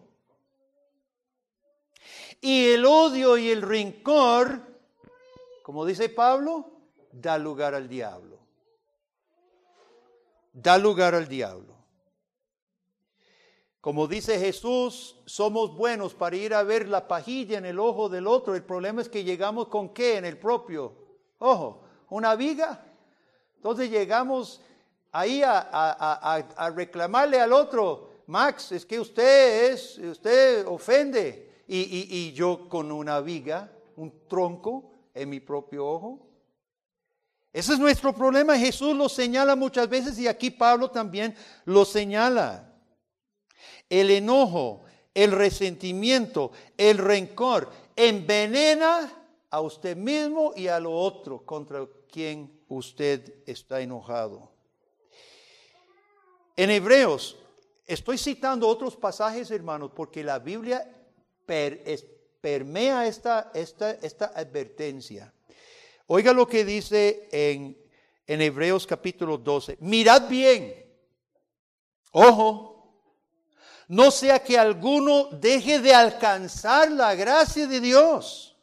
Y 2.40 2.70
el 2.70 2.86
odio 2.86 3.36
y 3.36 3.50
el 3.50 3.62
rencor 3.62 4.68
como 5.68 5.84
dice 5.84 6.08
Pablo, 6.08 6.64
da 7.12 7.36
lugar 7.36 7.74
al 7.74 7.90
diablo. 7.90 8.38
Da 10.50 10.78
lugar 10.78 11.14
al 11.14 11.28
diablo. 11.28 11.74
Como 13.82 14.06
dice 14.06 14.38
Jesús, 14.38 15.20
somos 15.26 15.76
buenos 15.76 16.14
para 16.14 16.36
ir 16.36 16.54
a 16.54 16.62
ver 16.62 16.88
la 16.88 17.06
pajilla 17.06 17.58
en 17.58 17.66
el 17.66 17.78
ojo 17.78 18.08
del 18.08 18.26
otro. 18.26 18.54
El 18.54 18.64
problema 18.64 19.02
es 19.02 19.10
que 19.10 19.24
llegamos 19.24 19.68
con 19.68 19.90
qué 19.90 20.16
en 20.16 20.24
el 20.24 20.38
propio 20.38 20.94
ojo, 21.38 21.82
una 22.08 22.34
viga. 22.34 22.82
Entonces 23.56 23.90
llegamos 23.90 24.62
ahí 25.20 25.42
a, 25.44 26.72
reclamarle 26.74 27.40
al 27.40 27.52
otro, 27.52 28.22
Max, 28.26 28.72
es 28.72 28.84
que 28.84 29.00
usted 29.00 29.72
es, 29.72 29.98
usted 29.98 30.66
ofende. 30.66 31.46
y 31.66 32.32
yo 32.32 32.68
con 32.68 32.90
una 32.90 33.20
viga, 33.20 33.70
un 33.96 34.26
tronco, 34.28 34.92
en 35.18 35.28
mi 35.28 35.40
propio 35.40 35.86
ojo? 35.86 36.26
Ese 37.52 37.72
es 37.72 37.78
nuestro 37.78 38.14
problema. 38.14 38.56
Jesús 38.58 38.96
lo 38.96 39.08
señala 39.08 39.56
muchas 39.56 39.88
veces 39.88 40.18
y 40.18 40.28
aquí 40.28 40.50
Pablo 40.50 40.90
también 40.90 41.34
lo 41.64 41.84
señala. 41.84 42.72
El 43.88 44.10
enojo, 44.10 44.82
el 45.14 45.32
resentimiento, 45.32 46.52
el 46.76 46.98
rencor 46.98 47.70
envenena 47.96 49.10
a 49.50 49.60
usted 49.60 49.96
mismo 49.96 50.52
y 50.54 50.68
a 50.68 50.78
lo 50.78 50.92
otro 50.92 51.44
contra 51.44 51.86
quien 52.10 52.60
usted 52.68 53.42
está 53.46 53.80
enojado. 53.80 54.52
En 56.58 56.70
Hebreos, 56.70 57.36
estoy 57.86 58.18
citando 58.18 58.66
otros 58.66 58.96
pasajes, 58.96 59.48
hermanos, 59.52 59.92
porque 59.94 60.24
la 60.24 60.40
Biblia 60.40 60.84
permea 62.40 63.06
esta, 63.06 63.52
esta, 63.54 63.92
esta 63.92 64.32
advertencia. 64.34 65.32
Oiga 66.08 66.32
lo 66.32 66.48
que 66.48 66.64
dice 66.64 67.28
en, 67.30 67.80
en 68.26 68.42
Hebreos 68.42 68.88
capítulo 68.88 69.38
12. 69.38 69.78
Mirad 69.82 70.28
bien. 70.28 70.84
Ojo. 72.10 73.04
No 73.86 74.10
sea 74.10 74.42
que 74.42 74.58
alguno 74.58 75.28
deje 75.30 75.78
de 75.78 75.94
alcanzar 75.94 76.90
la 76.90 77.14
gracia 77.14 77.68
de 77.68 77.78
Dios, 77.78 78.56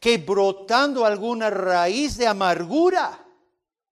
que 0.00 0.18
brotando 0.18 1.04
alguna 1.04 1.50
raíz 1.50 2.16
de 2.16 2.26
amargura 2.26 3.24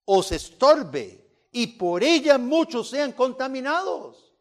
os 0.04 0.32
estorbe 0.32 1.23
y 1.54 1.68
por 1.68 2.02
ella 2.02 2.36
muchos 2.36 2.90
sean 2.90 3.12
contaminados. 3.12 4.34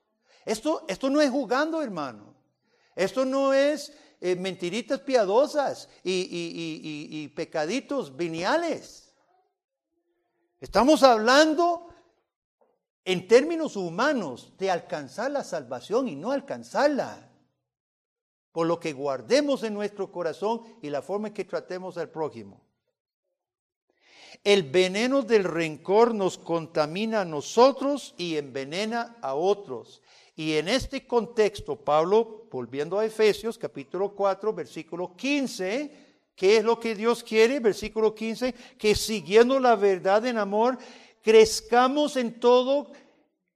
Esto, 0.44 0.84
esto 0.88 1.12
no 1.12 1.22
es 1.22 1.30
jugando, 1.30 1.82
hermano. 1.82 2.34
Esto 2.96 3.24
no 3.24 3.54
es 3.54 3.94
eh, 4.20 4.36
mentiritas 4.36 5.00
piadosas 5.02 5.90
y, 6.04 7.28
pecaditos 7.36 8.18
veniales. 8.18 9.14
Estamos 10.60 11.04
hablando 11.04 11.88
en 13.06 13.28
términos 13.28 13.76
humanos 13.76 14.54
de 14.58 14.72
alcanzar 14.72 15.30
la 15.30 15.44
salvación 15.44 16.08
y 16.08 16.16
no 16.16 16.32
alcanzarla. 16.32 17.30
Por 18.52 18.66
lo 18.66 18.80
que 18.80 18.92
guardemos 18.94 19.62
en 19.62 19.76
nuestro 19.76 20.12
corazón 20.12 20.64
y 20.82 20.90
la 20.90 21.04
forma 21.04 21.28
en 21.28 21.36
que 21.36 21.46
tratemos 21.46 21.96
al 22.00 22.10
prójimo. 22.10 22.73
El 24.44 24.64
veneno 24.64 25.22
del 25.22 25.44
rencor 25.44 26.14
nos 26.14 26.38
contamina 26.38 27.22
a 27.22 27.26
nosotros 27.26 28.14
y 28.18 28.38
envenena 28.38 29.18
a 29.22 29.36
otros. 29.36 30.02
Y 30.36 30.54
en 30.54 30.68
este 30.68 31.06
contexto, 31.06 31.76
Pablo, 31.76 32.48
volviendo 32.52 32.98
a 32.98 33.06
Efesios 33.06 33.58
capítulo 33.58 34.16
4, 34.16 34.54
versículo 34.54 35.16
15, 35.16 35.92
¿qué 36.36 36.58
es 36.58 36.64
lo 36.64 36.80
que 36.80 36.96
Dios 36.96 37.24
quiere? 37.24 37.60
Versículo 37.60 38.16
15, 38.16 38.54
que 38.78 38.96
siguiendo 38.96 39.60
la 39.60 39.76
verdad 39.76 40.26
en 40.26 40.38
amor, 40.38 40.78
crezcamos 41.22 42.18
en 42.18 42.40
todo 42.40 42.92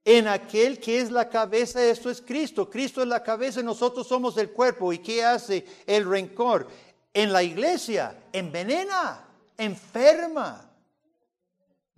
en 0.04 0.28
aquel 0.28 0.78
que 0.78 1.00
es 1.00 1.10
la 1.10 1.28
cabeza, 1.28 1.84
esto 1.84 2.08
es 2.08 2.22
Cristo. 2.22 2.70
Cristo 2.70 3.02
es 3.02 3.08
la 3.08 3.22
cabeza 3.22 3.62
nosotros 3.62 4.06
somos 4.06 4.38
el 4.38 4.50
cuerpo. 4.50 4.92
¿Y 4.92 4.98
qué 4.98 5.24
hace 5.24 5.66
el 5.86 6.08
rencor? 6.08 6.68
En 7.12 7.32
la 7.32 7.42
iglesia 7.42 8.16
envenena, 8.32 9.26
enferma 9.56 10.67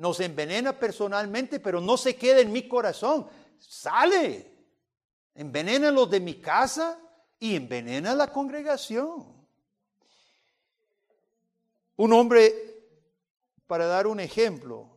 nos 0.00 0.18
envenena 0.20 0.72
personalmente, 0.78 1.60
pero 1.60 1.78
no 1.78 1.98
se 1.98 2.16
queda 2.16 2.40
en 2.40 2.50
mi 2.50 2.66
corazón. 2.66 3.28
Sale, 3.58 4.50
envenena 5.34 5.90
los 5.90 6.10
de 6.10 6.20
mi 6.20 6.40
casa 6.40 6.98
y 7.38 7.54
envenena 7.54 8.14
la 8.14 8.32
congregación. 8.32 9.26
Un 11.96 12.12
hombre, 12.14 12.82
para 13.66 13.84
dar 13.84 14.06
un 14.06 14.20
ejemplo 14.20 14.88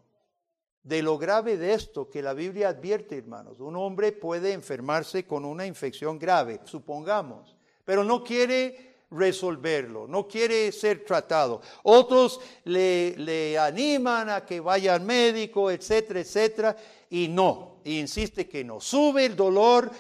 de 0.84 1.04
lo 1.04 1.18
grave 1.18 1.58
de 1.58 1.74
esto 1.74 2.10
que 2.10 2.22
la 2.22 2.34
Biblia 2.34 2.70
advierte, 2.70 3.18
hermanos, 3.18 3.60
un 3.60 3.76
hombre 3.76 4.14
puede 4.14 4.54
enfermarse 4.54 5.28
con 5.28 5.44
una 5.44 5.66
infección 5.66 6.18
grave, 6.18 6.62
supongamos, 6.64 7.58
pero 7.84 8.06
no 8.06 8.24
quiere 8.24 8.93
resolverlo, 9.14 10.08
no 10.08 10.28
quiere 10.28 10.72
ser 10.72 11.06
tratado. 11.06 11.62
Otros 11.84 12.42
le, 12.66 13.58
animan 13.58 14.30
a 14.30 14.46
que 14.46 14.60
vaya 14.60 14.96
al 14.96 15.02
médico, 15.02 15.70
etcétera, 15.72 16.20
etcétera, 16.20 16.76
y 17.10 17.28
no, 17.28 17.82
insiste 17.86 18.48
que 18.48 18.64
no. 18.64 18.80
Sube 18.80 19.26
el 19.26 19.36
dolor, 19.36 19.92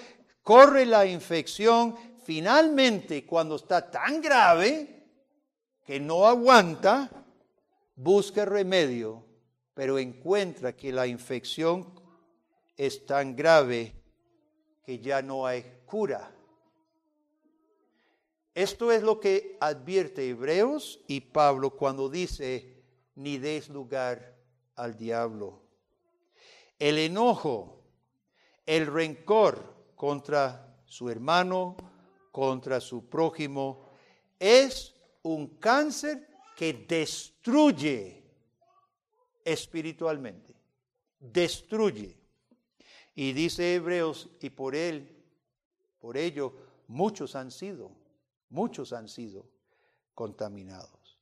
corre 0.41 0.85
la 0.85 1.05
infección, 1.05 1.95
finalmente 2.25 3.25
cuando 3.25 3.55
está 3.55 3.89
tan 3.89 4.21
grave 4.21 5.03
que 5.85 5.99
no 5.99 6.25
aguanta, 6.25 7.09
busca 7.95 8.45
remedio, 8.45 9.23
pero 9.73 9.99
encuentra 9.99 10.75
que 10.75 10.91
la 10.91 11.07
infección 11.07 11.93
es 12.75 13.05
tan 13.05 13.35
grave 13.35 13.93
que 14.85 14.99
ya 14.99 15.21
no 15.21 15.45
hay 15.45 15.63
cura. 15.85 16.32
Esto 18.55 18.91
es 18.91 19.01
lo 19.01 19.19
que 19.19 19.57
advierte 19.59 20.29
Hebreos 20.29 20.99
y 21.07 21.21
Pablo 21.21 21.71
cuando 21.71 22.07
dice, 22.07 22.83
ni 23.15 23.39
des 23.39 23.69
lugar 23.69 24.37
al 24.75 24.95
diablo. 24.95 25.63
El 26.77 26.99
enojo, 26.99 27.83
el 28.65 28.85
rencor 28.85 29.73
contra 29.95 30.77
su 30.85 31.09
hermano, 31.09 31.75
contra 32.31 32.79
su 32.79 33.09
prójimo, 33.09 33.89
es 34.37 34.93
un 35.23 35.57
cáncer 35.57 36.27
que 36.55 36.73
destruye 36.73 38.23
espiritualmente, 39.43 40.55
destruye. 41.19 42.19
Y 43.15 43.33
dice 43.33 43.75
Hebreos, 43.75 44.29
y 44.41 44.51
por 44.51 44.75
él, 44.75 45.23
por 45.99 46.17
ello, 46.17 46.53
muchos 46.87 47.35
han 47.35 47.49
sido 47.49 48.02
Muchos 48.53 48.93
han 48.93 49.07
sido 49.07 49.47
contaminados. 50.13 51.17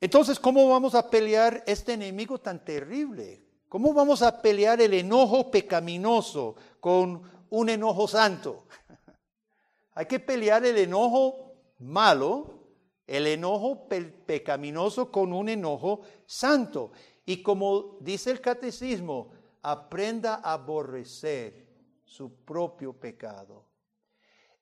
Entonces, 0.00 0.40
¿cómo 0.40 0.66
vamos 0.66 0.94
a 0.94 1.10
pelear 1.10 1.62
este 1.66 1.92
enemigo 1.92 2.40
tan 2.40 2.64
terrible? 2.64 3.44
¿Cómo 3.68 3.92
vamos 3.92 4.22
a 4.22 4.40
pelear 4.40 4.80
el 4.80 4.94
enojo 4.94 5.50
pecaminoso 5.50 6.56
con 6.80 7.22
un 7.50 7.68
enojo 7.68 8.08
santo? 8.08 8.64
Hay 9.94 10.06
que 10.06 10.20
pelear 10.20 10.64
el 10.64 10.78
enojo 10.78 11.52
malo, 11.80 12.60
el 13.06 13.26
enojo 13.26 13.86
pecaminoso 13.86 15.12
con 15.12 15.34
un 15.34 15.50
enojo 15.50 16.00
santo. 16.24 16.92
Y 17.26 17.42
como 17.42 17.98
dice 18.00 18.30
el 18.30 18.40
catecismo, 18.40 19.32
aprenda 19.60 20.36
a 20.36 20.54
aborrecer 20.54 21.66
su 22.06 22.36
propio 22.36 22.94
pecado. 22.94 23.63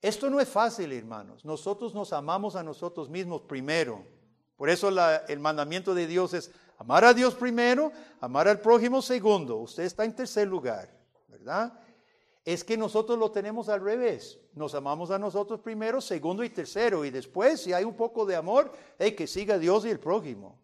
Esto 0.03 0.29
no 0.29 0.41
es 0.41 0.49
fácil, 0.49 0.93
hermanos. 0.93 1.45
Nosotros 1.45 1.95
nos 1.95 2.13
amamos 2.13 2.57
a 2.57 2.65
nosotros 2.65 3.09
mismos 3.09 3.43
primero. 3.43 4.05
Por 4.57 4.69
eso 4.69 4.89
el 5.29 5.39
mandamiento 5.39 5.95
de 5.95 6.09
Dios 6.09 6.35
es 6.35 6.51
amar 6.77 7.05
a 7.05 7.15
Dios 7.15 7.37
primero, 7.37 7.93
amar 8.21 8.49
al 8.49 8.61
prójimo 8.61 9.01
segundo. 9.01 9.59
Usted 9.59 9.85
está 9.85 10.05
en 10.05 10.17
tercer 10.17 10.49
lugar, 10.49 10.91
¿verdad? 11.29 11.73
Es 12.45 12.65
que 12.65 12.77
nosotros 12.77 13.17
lo 13.17 13.31
tenemos 13.31 13.69
al 13.69 13.81
revés. 13.81 14.41
Nos 14.55 14.75
amamos 14.75 15.13
a 15.13 15.21
nosotros 15.21 15.61
primero, 15.61 16.01
segundo 16.01 16.43
y 16.43 16.51
tercero. 16.51 17.05
Y 17.05 17.11
después, 17.11 17.61
si 17.61 17.73
hay 17.73 17.85
un 17.85 17.95
poco 17.95 18.27
de 18.27 18.35
amor, 18.35 18.73
hay 18.99 19.13
que 19.13 19.29
siga 19.29 19.57
Dios 19.57 19.87
y 19.87 19.91
el 19.91 20.01
prójimo, 20.01 20.59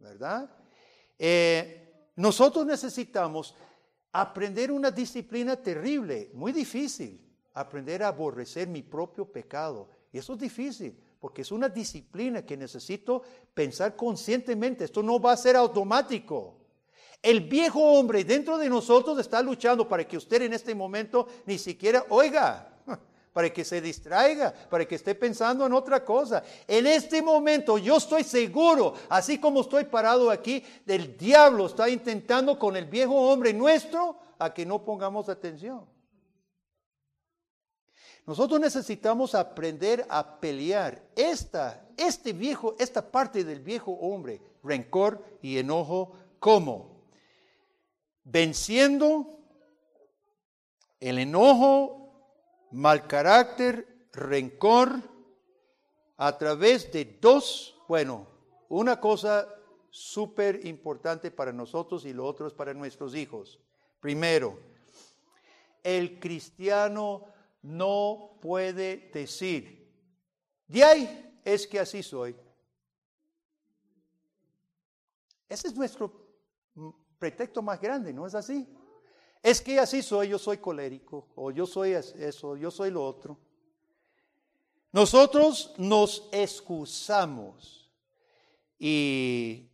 ¿verdad? 0.00 0.50
Eh, 1.20 2.10
nosotros 2.16 2.66
necesitamos 2.66 3.54
aprender 4.10 4.72
una 4.72 4.90
disciplina 4.90 5.54
terrible, 5.54 6.32
muy 6.34 6.50
difícil 6.50 7.31
aprender 7.54 8.02
a 8.02 8.08
aborrecer 8.08 8.68
mi 8.68 8.82
propio 8.82 9.24
pecado. 9.24 9.88
Y 10.12 10.18
eso 10.18 10.34
es 10.34 10.40
difícil, 10.40 10.98
porque 11.20 11.42
es 11.42 11.52
una 11.52 11.68
disciplina 11.68 12.44
que 12.44 12.56
necesito 12.56 13.22
pensar 13.54 13.96
conscientemente. 13.96 14.84
Esto 14.84 15.02
no 15.02 15.20
va 15.20 15.32
a 15.32 15.36
ser 15.36 15.56
automático. 15.56 16.56
El 17.22 17.42
viejo 17.42 17.80
hombre 17.80 18.24
dentro 18.24 18.58
de 18.58 18.68
nosotros 18.68 19.18
está 19.18 19.40
luchando 19.40 19.88
para 19.88 20.06
que 20.06 20.16
usted 20.16 20.42
en 20.42 20.54
este 20.54 20.74
momento 20.74 21.28
ni 21.46 21.56
siquiera 21.56 22.04
oiga, 22.08 22.68
para 23.32 23.52
que 23.52 23.64
se 23.64 23.80
distraiga, 23.80 24.52
para 24.68 24.84
que 24.84 24.96
esté 24.96 25.14
pensando 25.14 25.64
en 25.64 25.72
otra 25.72 26.04
cosa. 26.04 26.42
En 26.66 26.84
este 26.86 27.22
momento 27.22 27.78
yo 27.78 27.98
estoy 27.98 28.24
seguro, 28.24 28.94
así 29.08 29.38
como 29.38 29.60
estoy 29.60 29.84
parado 29.84 30.30
aquí, 30.30 30.64
del 30.84 31.16
diablo 31.16 31.66
está 31.66 31.88
intentando 31.88 32.58
con 32.58 32.76
el 32.76 32.86
viejo 32.86 33.14
hombre 33.14 33.52
nuestro 33.52 34.16
a 34.40 34.52
que 34.52 34.66
no 34.66 34.84
pongamos 34.84 35.28
atención. 35.28 35.91
Nosotros 38.26 38.60
necesitamos 38.60 39.34
aprender 39.34 40.06
a 40.08 40.38
pelear 40.38 41.02
esta, 41.16 41.88
este 41.96 42.32
viejo, 42.32 42.76
esta 42.78 43.10
parte 43.10 43.42
del 43.44 43.60
viejo 43.60 43.92
hombre, 43.92 44.40
rencor 44.62 45.24
y 45.42 45.58
enojo, 45.58 46.12
¿cómo? 46.38 47.02
Venciendo 48.24 49.40
el 51.00 51.18
enojo, 51.18 52.12
mal 52.70 53.08
carácter, 53.08 54.06
rencor, 54.12 55.00
a 56.16 56.38
través 56.38 56.92
de 56.92 57.18
dos, 57.20 57.74
bueno, 57.88 58.28
una 58.68 59.00
cosa 59.00 59.48
súper 59.90 60.64
importante 60.64 61.32
para 61.32 61.52
nosotros 61.52 62.04
y 62.04 62.12
lo 62.12 62.24
otro 62.24 62.46
es 62.46 62.52
para 62.52 62.72
nuestros 62.72 63.16
hijos. 63.16 63.58
Primero, 63.98 64.58
el 65.82 66.20
cristiano 66.20 67.24
no 67.62 68.38
puede 68.40 69.10
decir, 69.12 69.90
de 70.66 70.84
ahí 70.84 71.40
es 71.44 71.66
que 71.66 71.78
así 71.78 72.02
soy. 72.02 72.36
Ese 75.48 75.68
es 75.68 75.74
nuestro 75.74 76.12
pretexto 77.18 77.62
más 77.62 77.80
grande, 77.80 78.12
¿no 78.12 78.26
es 78.26 78.34
así? 78.34 78.66
Es 79.42 79.60
que 79.60 79.78
así 79.78 80.02
soy, 80.02 80.28
yo 80.28 80.38
soy 80.38 80.58
colérico, 80.58 81.28
o 81.34 81.50
yo 81.50 81.66
soy 81.66 81.92
eso, 81.92 82.56
yo 82.56 82.70
soy 82.70 82.90
lo 82.90 83.04
otro. 83.04 83.38
Nosotros 84.92 85.74
nos 85.78 86.28
excusamos 86.32 87.90
y 88.78 89.70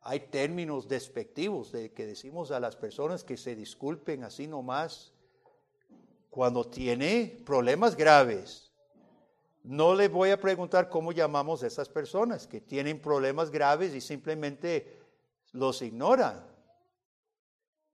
hay 0.00 0.20
términos 0.20 0.86
despectivos 0.86 1.72
de 1.72 1.92
que 1.92 2.06
decimos 2.06 2.50
a 2.50 2.60
las 2.60 2.76
personas 2.76 3.24
que 3.24 3.36
se 3.36 3.56
disculpen 3.56 4.22
así 4.22 4.46
nomás 4.46 5.12
cuando 6.36 6.66
tiene 6.66 7.42
problemas 7.46 7.96
graves. 7.96 8.70
No 9.62 9.94
le 9.94 10.08
voy 10.08 10.28
a 10.28 10.38
preguntar 10.38 10.90
cómo 10.90 11.10
llamamos 11.10 11.62
a 11.62 11.66
esas 11.66 11.88
personas 11.88 12.46
que 12.46 12.60
tienen 12.60 13.00
problemas 13.00 13.50
graves 13.50 13.94
y 13.94 14.02
simplemente 14.02 15.00
los 15.52 15.80
ignoran. 15.80 16.46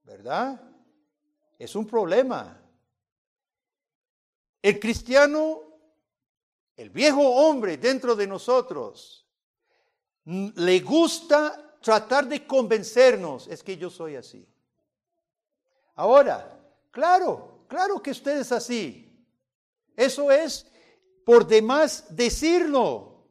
¿verdad? 0.03 0.61
Es 1.57 1.73
un 1.73 1.87
problema. 1.87 2.61
El 4.61 4.77
cristiano, 4.77 5.61
el 6.75 6.89
viejo 6.89 7.21
hombre 7.21 7.77
dentro 7.77 8.13
de 8.13 8.27
nosotros, 8.27 9.25
le 10.25 10.81
gusta 10.81 11.77
tratar 11.79 12.27
de 12.27 12.45
convencernos, 12.45 13.47
es 13.47 13.63
que 13.63 13.77
yo 13.77 13.89
soy 13.89 14.17
así. 14.17 14.45
Ahora, 15.95 16.59
claro, 16.91 17.52
claro 17.73 17.99
que 17.99 18.11
usted 18.11 18.37
es 18.37 18.51
así. 18.51 19.11
Eso 19.97 20.31
es 20.31 20.67
por 21.25 21.47
demás 21.47 22.05
decirlo. 22.07 23.25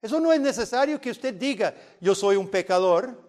Eso 0.00 0.20
no 0.20 0.32
es 0.32 0.40
necesario 0.40 1.00
que 1.00 1.10
usted 1.10 1.34
diga, 1.34 1.74
yo 2.00 2.14
soy 2.14 2.36
un 2.36 2.48
pecador. 2.48 3.20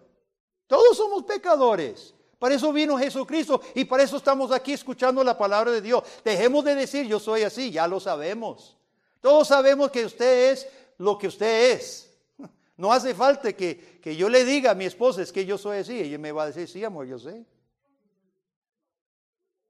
Todos 0.68 0.96
somos 0.96 1.24
pecadores. 1.24 2.14
Para 2.38 2.54
eso 2.54 2.72
vino 2.72 2.96
Jesucristo 2.96 3.60
y 3.74 3.84
para 3.84 4.04
eso 4.04 4.16
estamos 4.16 4.52
aquí 4.52 4.74
escuchando 4.74 5.24
la 5.24 5.36
palabra 5.36 5.72
de 5.72 5.80
Dios. 5.80 6.04
Dejemos 6.24 6.64
de 6.64 6.76
decir 6.76 7.08
yo 7.08 7.18
soy 7.18 7.42
así, 7.42 7.72
ya 7.72 7.88
lo 7.88 7.98
sabemos. 7.98 8.76
Todos 9.20 9.48
sabemos 9.48 9.90
que 9.90 10.04
usted 10.04 10.52
es 10.52 10.68
lo 10.98 11.18
que 11.18 11.26
usted 11.26 11.72
es. 11.72 12.04
No 12.76 12.92
hace 12.92 13.12
falta 13.12 13.52
que, 13.54 13.98
que 14.00 14.14
yo 14.14 14.28
le 14.28 14.44
diga 14.44 14.70
a 14.70 14.74
mi 14.76 14.84
esposa 14.84 15.20
es 15.20 15.32
que 15.32 15.44
yo 15.44 15.58
soy 15.58 15.78
así. 15.78 15.98
Ella 15.98 16.16
me 16.16 16.30
va 16.30 16.44
a 16.44 16.46
decir, 16.46 16.68
sí, 16.68 16.84
amor, 16.84 17.08
yo 17.08 17.18
sé. 17.18 17.44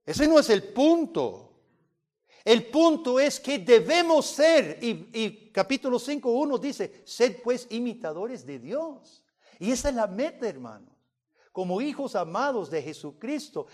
Ese 0.08 0.26
no 0.26 0.38
es 0.38 0.48
el 0.48 0.62
punto. 0.62 1.52
El 2.42 2.68
punto 2.68 3.20
es 3.20 3.38
que 3.38 3.58
debemos 3.58 4.24
ser, 4.24 4.78
y, 4.80 5.50
capítulo 5.52 5.98
5.1 5.98 6.58
dice, 6.58 7.02
sed 7.04 7.42
pues 7.44 7.66
imitadores 7.68 8.46
de 8.46 8.58
Dios. 8.58 9.22
Y 9.58 9.70
esa 9.70 9.90
es 9.90 9.94
la 9.94 10.06
meta, 10.06 10.48
hermanos. 10.48 10.94
Como 11.52 11.82
hijos 11.82 12.16
amados 12.16 12.70
de 12.70 12.80
Jesucristo, 12.80 13.66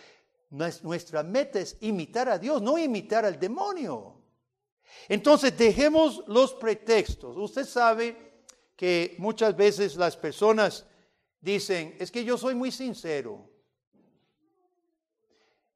nuestra 0.51 1.23
meta 1.23 1.61
es 1.61 1.77
imitar 1.83 2.29
a 2.29 2.37
Dios, 2.37 2.61
no 2.61 2.79
imitar 2.79 3.25
al 3.25 3.39
demonio. 3.39 4.21
Entonces, 5.09 5.57
dejemos 5.57 6.25
los 6.27 6.53
pretextos. 6.55 7.37
Usted 7.37 7.65
sabe 7.65 8.43
que 8.75 9.15
muchas 9.19 9.57
veces 9.57 9.95
las 9.95 10.17
personas 10.17 10.85
dicen, 11.41 11.95
es 12.01 12.11
que 12.11 12.25
yo 12.25 12.37
soy 12.37 12.57
muy 12.57 12.73
sincero. 12.73 13.54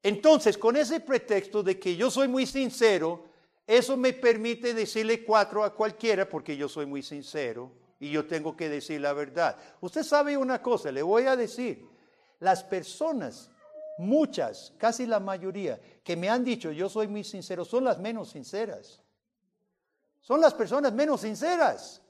Entonces, 0.01 0.57
con 0.57 0.77
ese 0.77 0.99
pretexto 0.99 1.61
de 1.61 1.79
que 1.79 1.95
yo 1.95 2.09
soy 2.09 2.27
muy 2.27 2.45
sincero, 2.45 3.25
eso 3.67 3.97
me 3.97 4.13
permite 4.13 4.73
decirle 4.73 5.23
cuatro 5.23 5.63
a 5.63 5.75
cualquiera 5.75 6.27
porque 6.27 6.55
yo 6.55 6.67
soy 6.67 6.85
muy 6.85 7.03
sincero 7.03 7.71
y 7.99 8.09
yo 8.09 8.25
tengo 8.25 8.55
que 8.55 8.69
decir 8.69 9.01
la 9.01 9.13
verdad. 9.13 9.57
Usted 9.81 10.03
sabe 10.03 10.37
una 10.37 10.61
cosa, 10.61 10.91
le 10.91 11.01
voy 11.01 11.25
a 11.25 11.35
decir, 11.35 11.87
las 12.39 12.63
personas, 12.63 13.51
muchas, 13.97 14.73
casi 14.77 15.05
la 15.05 15.19
mayoría, 15.19 15.79
que 16.03 16.15
me 16.15 16.29
han 16.29 16.43
dicho 16.43 16.71
yo 16.71 16.89
soy 16.89 17.07
muy 17.07 17.23
sincero, 17.23 17.65
son 17.65 17.83
las 17.83 17.99
menos 17.99 18.29
sinceras. 18.29 19.01
Son 20.21 20.39
las 20.39 20.53
personas 20.53 20.93
menos 20.93 21.21
sinceras. 21.21 22.01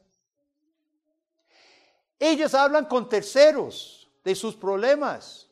Ellas 2.19 2.53
hablan 2.53 2.85
con 2.85 3.09
terceros 3.09 4.09
de 4.23 4.35
sus 4.35 4.55
problemas 4.55 5.48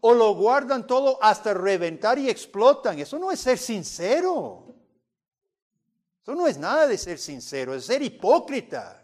o 0.00 0.14
lo 0.14 0.34
guardan 0.34 0.86
todo 0.86 1.18
hasta 1.22 1.54
reventar 1.54 2.18
y 2.18 2.28
explotan. 2.28 2.98
Eso 2.98 3.18
no 3.18 3.30
es 3.30 3.40
ser 3.40 3.58
sincero. 3.58 4.66
Eso 6.22 6.34
no 6.34 6.46
es 6.46 6.58
nada 6.58 6.86
de 6.86 6.98
ser 6.98 7.18
sincero, 7.18 7.74
es 7.74 7.86
ser 7.86 8.02
hipócrita. 8.02 8.96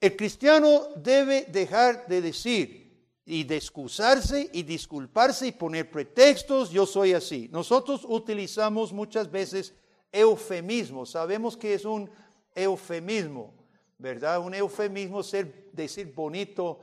El 0.00 0.16
cristiano 0.16 0.88
debe 0.96 1.46
dejar 1.46 2.06
de 2.06 2.20
decir 2.20 2.88
y 3.24 3.44
de 3.44 3.56
excusarse 3.56 4.48
y 4.52 4.62
disculparse 4.62 5.48
y 5.48 5.52
poner 5.52 5.90
pretextos, 5.90 6.70
yo 6.70 6.86
soy 6.86 7.14
así. 7.14 7.48
Nosotros 7.50 8.06
utilizamos 8.08 8.92
muchas 8.92 9.30
veces 9.30 9.74
eufemismos, 10.12 11.10
sabemos 11.10 11.56
que 11.56 11.74
es 11.74 11.84
un 11.84 12.10
eufemismo, 12.54 13.54
¿verdad? 13.98 14.40
Un 14.40 14.54
eufemismo 14.54 15.20
es 15.20 15.32
decir 15.72 16.12
bonito, 16.14 16.78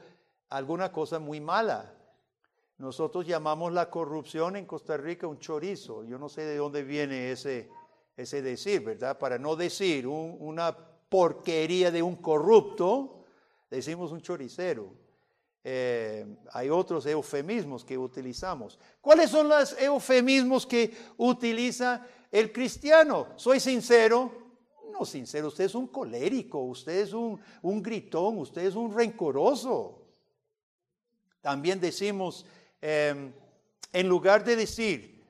alguna 0.49 0.91
cosa 0.91 1.19
muy 1.19 1.41
mala. 1.41 1.93
Nosotros 2.77 3.25
llamamos 3.25 3.71
la 3.71 3.89
corrupción 3.89 4.57
en 4.57 4.65
Costa 4.65 4.97
Rica 4.97 5.27
un 5.27 5.39
chorizo. 5.39 6.03
Yo 6.03 6.17
no 6.17 6.27
sé 6.27 6.41
de 6.41 6.57
dónde 6.57 6.83
viene 6.83 7.31
ese, 7.31 7.69
ese 8.17 8.41
decir, 8.41 8.83
¿verdad? 8.83 9.17
Para 9.17 9.37
no 9.39 9.55
decir 9.55 10.07
una 10.07 10.75
porquería 11.07 11.91
de 11.91 12.01
un 12.01 12.17
corrupto, 12.17 13.23
decimos 13.69 14.11
un 14.11 14.21
choricero. 14.21 14.93
Eh, 15.63 16.25
hay 16.51 16.69
otros 16.69 17.05
eufemismos 17.05 17.83
que 17.83 17.97
utilizamos. 17.97 18.77
¿Cuáles 19.01 19.31
son 19.31 19.47
los 19.47 19.75
eufemismos 19.81 20.65
que 20.65 20.95
utiliza 21.17 22.05
el 22.31 22.51
cristiano? 22.51 23.29
Soy 23.35 23.59
sincero. 23.59 24.31
No, 24.91 25.05
sincero, 25.05 25.47
usted 25.47 25.65
es 25.65 25.75
un 25.75 25.87
colérico, 25.87 26.59
usted 26.59 26.99
es 26.99 27.13
un, 27.13 27.39
un 27.63 27.81
gritón, 27.81 28.37
usted 28.37 28.61
es 28.61 28.75
un 28.75 28.95
rencoroso. 28.95 30.04
También 31.45 31.79
decimos, 31.79 32.43
em, 32.81 33.31
en 33.93 34.09
lugar 34.09 34.43
de 34.43 34.55
decir, 34.55 35.23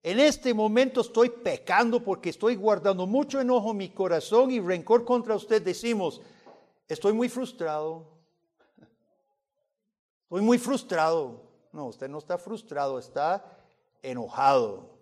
en 0.00 0.20
este 0.20 0.54
momento 0.54 1.00
estoy 1.00 1.28
pecando 1.28 2.04
porque 2.04 2.30
estoy 2.30 2.54
guardando 2.54 3.04
mucho 3.04 3.40
enojo 3.40 3.72
en 3.72 3.78
mi 3.78 3.88
corazón 3.88 4.52
y 4.52 4.60
rencor 4.60 5.04
contra 5.04 5.34
usted, 5.34 5.60
decimos, 5.60 6.20
estoy 6.86 7.14
muy 7.14 7.28
frustrado. 7.28 8.06
Estoy 10.22 10.42
muy 10.42 10.58
frustrado. 10.58 11.42
No, 11.72 11.86
usted 11.86 12.08
no 12.08 12.18
está 12.18 12.38
frustrado, 12.38 13.00
está 13.00 13.44
enojado. 14.04 15.00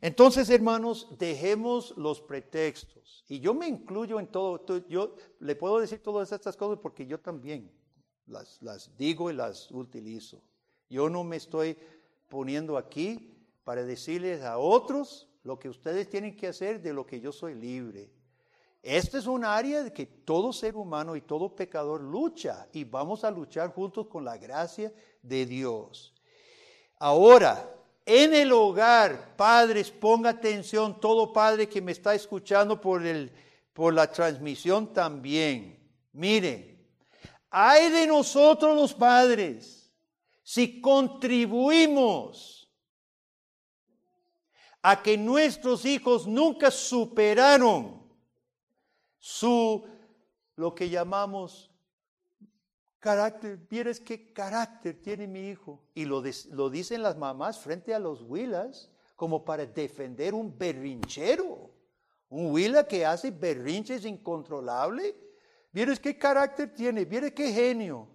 Entonces, 0.00 0.48
hermanos, 0.50 1.08
dejemos 1.18 1.94
los 1.96 2.20
pretextos. 2.20 3.24
Y 3.26 3.40
yo 3.40 3.54
me 3.54 3.66
incluyo 3.66 4.20
en 4.20 4.28
todo. 4.28 4.64
Yo 4.88 5.16
le 5.40 5.56
puedo 5.56 5.80
decir 5.80 6.00
todas 6.00 6.30
estas 6.30 6.56
cosas 6.56 6.78
porque 6.80 7.04
yo 7.04 7.18
también 7.18 7.81
las, 8.26 8.90
digo 8.96 9.30
y 9.30 9.34
las 9.34 9.70
utilizo. 9.70 10.40
Yo 10.88 11.08
no 11.08 11.24
me 11.24 11.36
estoy 11.36 11.76
poniendo 12.28 12.76
aquí 12.76 13.34
para 13.64 13.84
decirles 13.84 14.42
a 14.42 14.58
otros 14.58 15.28
lo 15.44 15.58
que 15.58 15.68
ustedes 15.68 16.08
tienen 16.08 16.36
que 16.36 16.48
hacer 16.48 16.80
de 16.80 16.92
lo 16.92 17.06
que 17.06 17.20
yo 17.20 17.32
soy 17.32 17.54
libre. 17.54 18.10
Esta 18.82 19.18
es 19.18 19.26
un 19.26 19.44
área 19.44 19.84
de 19.84 19.92
que 19.92 20.06
todo 20.06 20.52
ser 20.52 20.74
humano 20.74 21.14
y 21.14 21.20
todo 21.20 21.54
pecador 21.54 22.00
lucha 22.00 22.66
y 22.72 22.84
vamos 22.84 23.22
a 23.22 23.30
luchar 23.30 23.72
juntos 23.72 24.08
con 24.08 24.24
la 24.24 24.36
gracia 24.36 24.92
de 25.22 25.46
Dios. 25.46 26.12
Ahora, 26.98 27.68
en 28.04 28.34
el 28.34 28.50
hogar, 28.50 29.36
padres, 29.36 29.90
ponga 29.90 30.30
atención, 30.30 31.00
todo 31.00 31.32
padre 31.32 31.68
que 31.68 31.80
me 31.80 31.92
está 31.92 32.14
escuchando 32.14 32.80
por, 32.80 33.06
el, 33.06 33.30
por 33.72 33.94
la 33.94 34.10
transmisión 34.10 34.92
también. 34.92 35.78
Miren, 36.12 36.81
hay 37.54 37.90
de 37.90 38.06
nosotros 38.06 38.74
los 38.74 38.94
padres 38.94 39.92
si 40.42 40.80
contribuimos 40.80 42.66
a 44.80 45.02
que 45.02 45.18
nuestros 45.18 45.84
hijos 45.84 46.26
nunca 46.26 46.70
superaron 46.70 48.02
su, 49.18 49.86
lo 50.56 50.74
que 50.74 50.88
llamamos 50.88 51.70
carácter. 52.98 53.58
Vieres 53.68 54.00
qué 54.00 54.32
carácter 54.32 55.00
tiene 55.02 55.28
mi 55.28 55.50
hijo. 55.50 55.78
Y 55.94 56.06
lo, 56.06 56.22
lo 56.52 56.70
dicen 56.70 57.02
las 57.02 57.18
mamás 57.18 57.60
frente 57.60 57.92
a 57.94 57.98
los 57.98 58.22
huilas 58.22 58.90
como 59.14 59.44
para 59.44 59.66
defender 59.66 60.32
un 60.32 60.56
berrinchero. 60.56 61.70
Un 62.30 62.50
huila 62.50 62.88
que 62.88 63.04
hace 63.04 63.30
berrinches 63.30 64.06
incontrolables 64.06 65.14
¿Vieres 65.72 65.98
qué 65.98 66.18
carácter 66.18 66.74
tiene? 66.74 67.06
¿Vieres 67.06 67.32
qué 67.32 67.50
genio? 67.52 68.06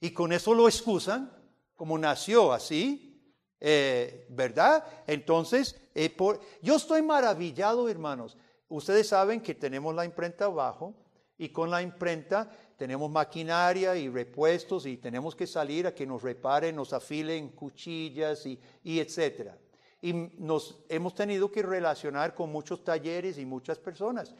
Y 0.00 0.10
con 0.10 0.32
eso 0.32 0.54
lo 0.54 0.68
excusan, 0.68 1.32
como 1.74 1.98
nació 1.98 2.52
así, 2.52 3.34
eh, 3.58 4.26
¿verdad? 4.30 4.84
Entonces, 5.06 5.80
eh, 5.94 6.14
yo 6.62 6.76
estoy 6.76 7.02
maravillado, 7.02 7.88
hermanos. 7.88 8.36
Ustedes 8.68 9.08
saben 9.08 9.40
que 9.40 9.54
tenemos 9.54 9.94
la 9.94 10.04
imprenta 10.04 10.44
abajo 10.44 10.94
y 11.36 11.48
con 11.48 11.70
la 11.70 11.82
imprenta 11.82 12.50
tenemos 12.76 13.10
maquinaria 13.10 13.96
y 13.96 14.08
repuestos 14.08 14.86
y 14.86 14.96
tenemos 14.96 15.34
que 15.34 15.46
salir 15.46 15.86
a 15.86 15.94
que 15.94 16.06
nos 16.06 16.22
reparen, 16.22 16.76
nos 16.76 16.92
afilen 16.92 17.48
cuchillas 17.50 18.46
y, 18.46 18.60
y 18.82 19.00
etcétera. 19.00 19.58
Y 20.02 20.12
nos 20.12 20.84
hemos 20.88 21.14
tenido 21.14 21.50
que 21.50 21.62
relacionar 21.62 22.34
con 22.34 22.52
muchos 22.52 22.84
talleres 22.84 23.38
y 23.38 23.46
muchas 23.46 23.78
personas. 23.78 24.34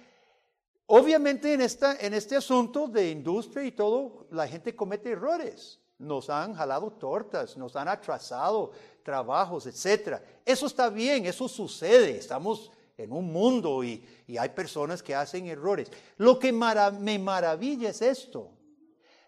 Obviamente 0.87 1.55
en, 1.55 1.63
esta, 1.63 1.97
en 1.97 2.13
este 2.13 2.37
asunto 2.37 2.89
de 2.89 3.11
industria 3.11 3.65
y 3.65 3.73
todo, 3.73 4.27
la 4.31 4.47
gente 4.47 4.77
comete 4.77 5.13
errores. 5.13 5.81
Nos 5.99 6.29
han 6.29 6.55
jalado 6.55 6.93
tortas, 6.93 7.57
nos 7.57 7.75
han 7.77 7.89
atrasado 7.89 8.73
trabajos, 9.03 9.67
etc. 9.67 10.21
Eso 10.45 10.67
está 10.67 10.91
bien, 10.91 11.25
eso 11.25 11.49
sucede. 11.49 12.19
Estamos 12.19 12.71
en 12.97 13.13
un 13.13 13.33
mundo 13.33 13.83
y, 13.83 14.05
hay 14.39 14.49
personas 14.51 15.03
que 15.03 15.15
hacen 15.15 15.47
errores. 15.47 15.91
Lo 16.17 16.39
que 16.39 16.53
me 16.53 17.19
maravilla 17.19 17.91
es 17.91 18.03
esto. 18.03 18.51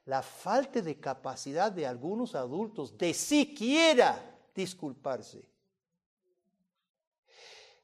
la 0.04 0.22
falta 0.22 0.80
de 0.80 1.00
capacidad 1.00 1.72
de 1.72 1.84
algunos 1.84 2.36
adultos 2.36 2.96
de 2.96 3.12
siquiera 3.12 4.38
disculparse. 4.54 5.48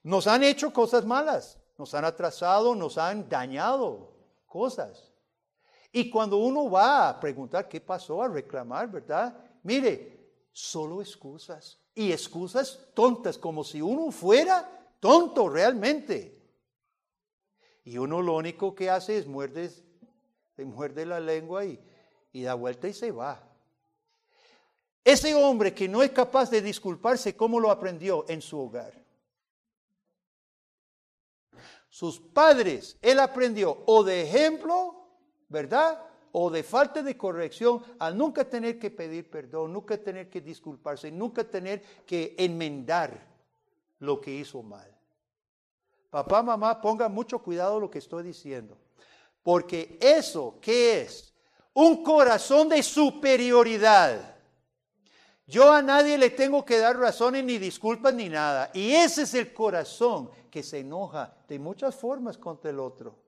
Nos 0.04 0.26
han 0.26 0.44
hecho 0.44 0.72
cosas 0.72 1.04
malas, 1.04 1.58
nos 1.82 1.94
han 1.94 2.04
atrasado, 2.04 2.76
nos 2.76 2.96
han 2.96 3.28
dañado 3.28 4.12
cosas. 4.46 5.12
Y 5.90 6.08
cuando 6.08 6.36
uno 6.36 6.70
va 6.70 7.08
a 7.08 7.18
preguntar 7.18 7.68
qué 7.68 7.80
pasó, 7.80 8.22
a 8.22 8.28
reclamar, 8.28 8.88
¿verdad? 8.88 9.36
Mire, 9.64 10.30
solo 10.52 11.02
excusas. 11.02 11.80
Y 11.92 12.12
excusas 12.12 12.78
tontas, 12.94 13.36
como 13.36 13.64
si 13.64 13.82
uno 13.82 14.12
fuera 14.12 14.94
tonto 15.00 15.48
realmente. 15.48 16.40
Y 17.82 17.98
uno 17.98 18.22
lo 18.22 18.36
único 18.36 18.76
que 18.76 18.88
hace 18.88 19.18
es 19.18 19.26
muerde, 19.26 19.68
se 20.54 20.64
muerde 20.64 21.04
la 21.04 21.18
lengua 21.18 21.64
y, 21.64 21.80
y 22.32 22.42
da 22.42 22.54
vuelta 22.54 22.86
y 22.86 22.92
se 22.92 23.10
va. 23.10 23.42
Ese 25.02 25.34
hombre 25.34 25.74
que 25.74 25.88
no 25.88 26.00
es 26.00 26.12
capaz 26.12 26.48
de 26.48 26.62
disculparse, 26.62 27.34
¿cómo 27.34 27.58
lo 27.58 27.72
aprendió 27.72 28.24
en 28.28 28.40
su 28.40 28.60
hogar? 28.60 29.01
Sus 31.92 32.18
padres, 32.18 32.96
él 33.02 33.20
aprendió 33.20 33.82
o 33.84 34.02
de 34.02 34.22
ejemplo, 34.22 34.96
¿verdad? 35.50 36.02
O 36.32 36.48
de 36.48 36.62
falta 36.62 37.02
de 37.02 37.18
corrección, 37.18 37.82
al 37.98 38.16
nunca 38.16 38.48
tener 38.48 38.78
que 38.78 38.90
pedir 38.90 39.28
perdón, 39.28 39.74
nunca 39.74 39.98
tener 39.98 40.30
que 40.30 40.40
disculparse, 40.40 41.10
nunca 41.10 41.44
tener 41.44 41.82
que 42.06 42.34
enmendar 42.38 43.26
lo 43.98 44.22
que 44.22 44.30
hizo 44.30 44.62
mal. 44.62 44.90
Papá, 46.08 46.42
mamá, 46.42 46.80
pongan 46.80 47.12
mucho 47.12 47.38
cuidado 47.40 47.78
lo 47.78 47.90
que 47.90 47.98
estoy 47.98 48.22
diciendo. 48.22 48.78
Porque 49.42 49.98
eso, 50.00 50.56
¿qué 50.62 51.02
es? 51.02 51.34
Un 51.74 52.02
corazón 52.02 52.70
de 52.70 52.82
superioridad. 52.82 54.34
Yo 55.46 55.72
a 55.72 55.82
nadie 55.82 56.16
le 56.18 56.30
tengo 56.30 56.64
que 56.64 56.78
dar 56.78 56.96
razones 56.96 57.44
ni 57.44 57.58
disculpas 57.58 58.14
ni 58.14 58.28
nada. 58.28 58.70
Y 58.74 58.92
ese 58.92 59.22
es 59.22 59.34
el 59.34 59.52
corazón 59.52 60.30
que 60.50 60.62
se 60.62 60.80
enoja 60.80 61.34
de 61.48 61.58
muchas 61.58 61.94
formas 61.94 62.38
contra 62.38 62.70
el 62.70 62.78
otro. 62.78 63.18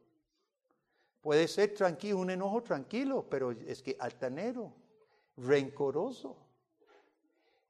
Puede 1.21 1.49
ser 1.49 1.75
tranquilo, 1.75 2.19
un 2.19 2.31
enojo 2.31 2.63
tranquilo, 2.63 3.27
pero 3.29 3.51
es 3.51 3.83
que 3.83 3.97
altanero, 3.99 4.73
rencoroso. 5.37 6.37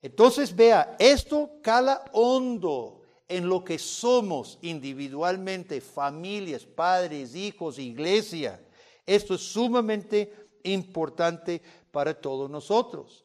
Entonces 0.03 0.55
vea, 0.55 0.97
esto 0.99 1.53
cala 1.63 2.05
hondo 2.13 3.03
en 3.27 3.49
lo 3.49 3.65
que 3.65 3.79
somos 3.79 4.59
individualmente, 4.61 5.81
familias, 5.81 6.67
padres, 6.67 7.35
hijos, 7.35 7.79
iglesia. 7.79 8.61
Esto 9.07 9.35
es 9.35 9.41
sumamente 9.41 10.33
importante 10.65 11.63
para 11.91 12.13
todos 12.13 12.51
nosotros. 12.51 13.24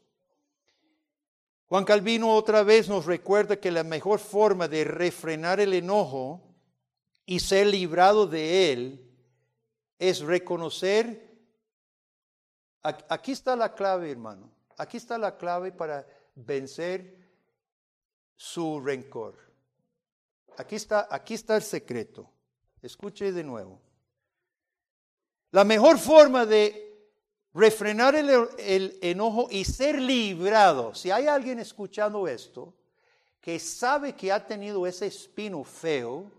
Juan 1.69 1.85
Calvino 1.85 2.33
otra 2.33 2.63
vez 2.63 2.89
nos 2.89 3.05
recuerda 3.05 3.59
que 3.59 3.69
la 3.69 3.83
mejor 3.83 4.19
forma 4.19 4.67
de 4.67 4.83
refrenar 4.83 5.59
el 5.59 5.75
enojo 5.75 6.41
y 7.27 7.39
ser 7.39 7.67
librado 7.67 8.25
de 8.25 8.73
él 8.73 9.15
es 9.99 10.21
reconocer, 10.21 11.31
aquí 12.81 13.33
está 13.33 13.55
la 13.55 13.75
clave 13.75 14.09
hermano, 14.09 14.49
aquí 14.77 14.97
está 14.97 15.19
la 15.19 15.37
clave 15.37 15.71
para 15.71 16.07
vencer 16.33 17.15
su 18.35 18.81
rencor. 18.81 19.37
Aquí 20.57 20.75
está, 20.75 21.07
aquí 21.11 21.35
está 21.35 21.55
el 21.55 21.61
secreto. 21.61 22.31
Escuche 22.81 23.31
de 23.31 23.43
nuevo. 23.43 23.79
La 25.51 25.63
mejor 25.63 25.99
forma 25.99 26.47
de 26.47 26.88
refrenar 27.53 28.15
el, 28.15 28.97
enojo 29.01 29.47
y 29.49 29.65
ser 29.65 29.99
librado, 29.99 30.93
si 30.93 31.11
hay 31.11 31.27
alguien 31.27 31.59
escuchando 31.59 32.27
esto, 32.27 32.73
que 33.41 33.59
sabe 33.59 34.13
que 34.13 34.31
ha 34.31 34.45
tenido 34.45 34.85
ese 34.85 35.07
espino 35.07 35.63
feo 35.63 36.31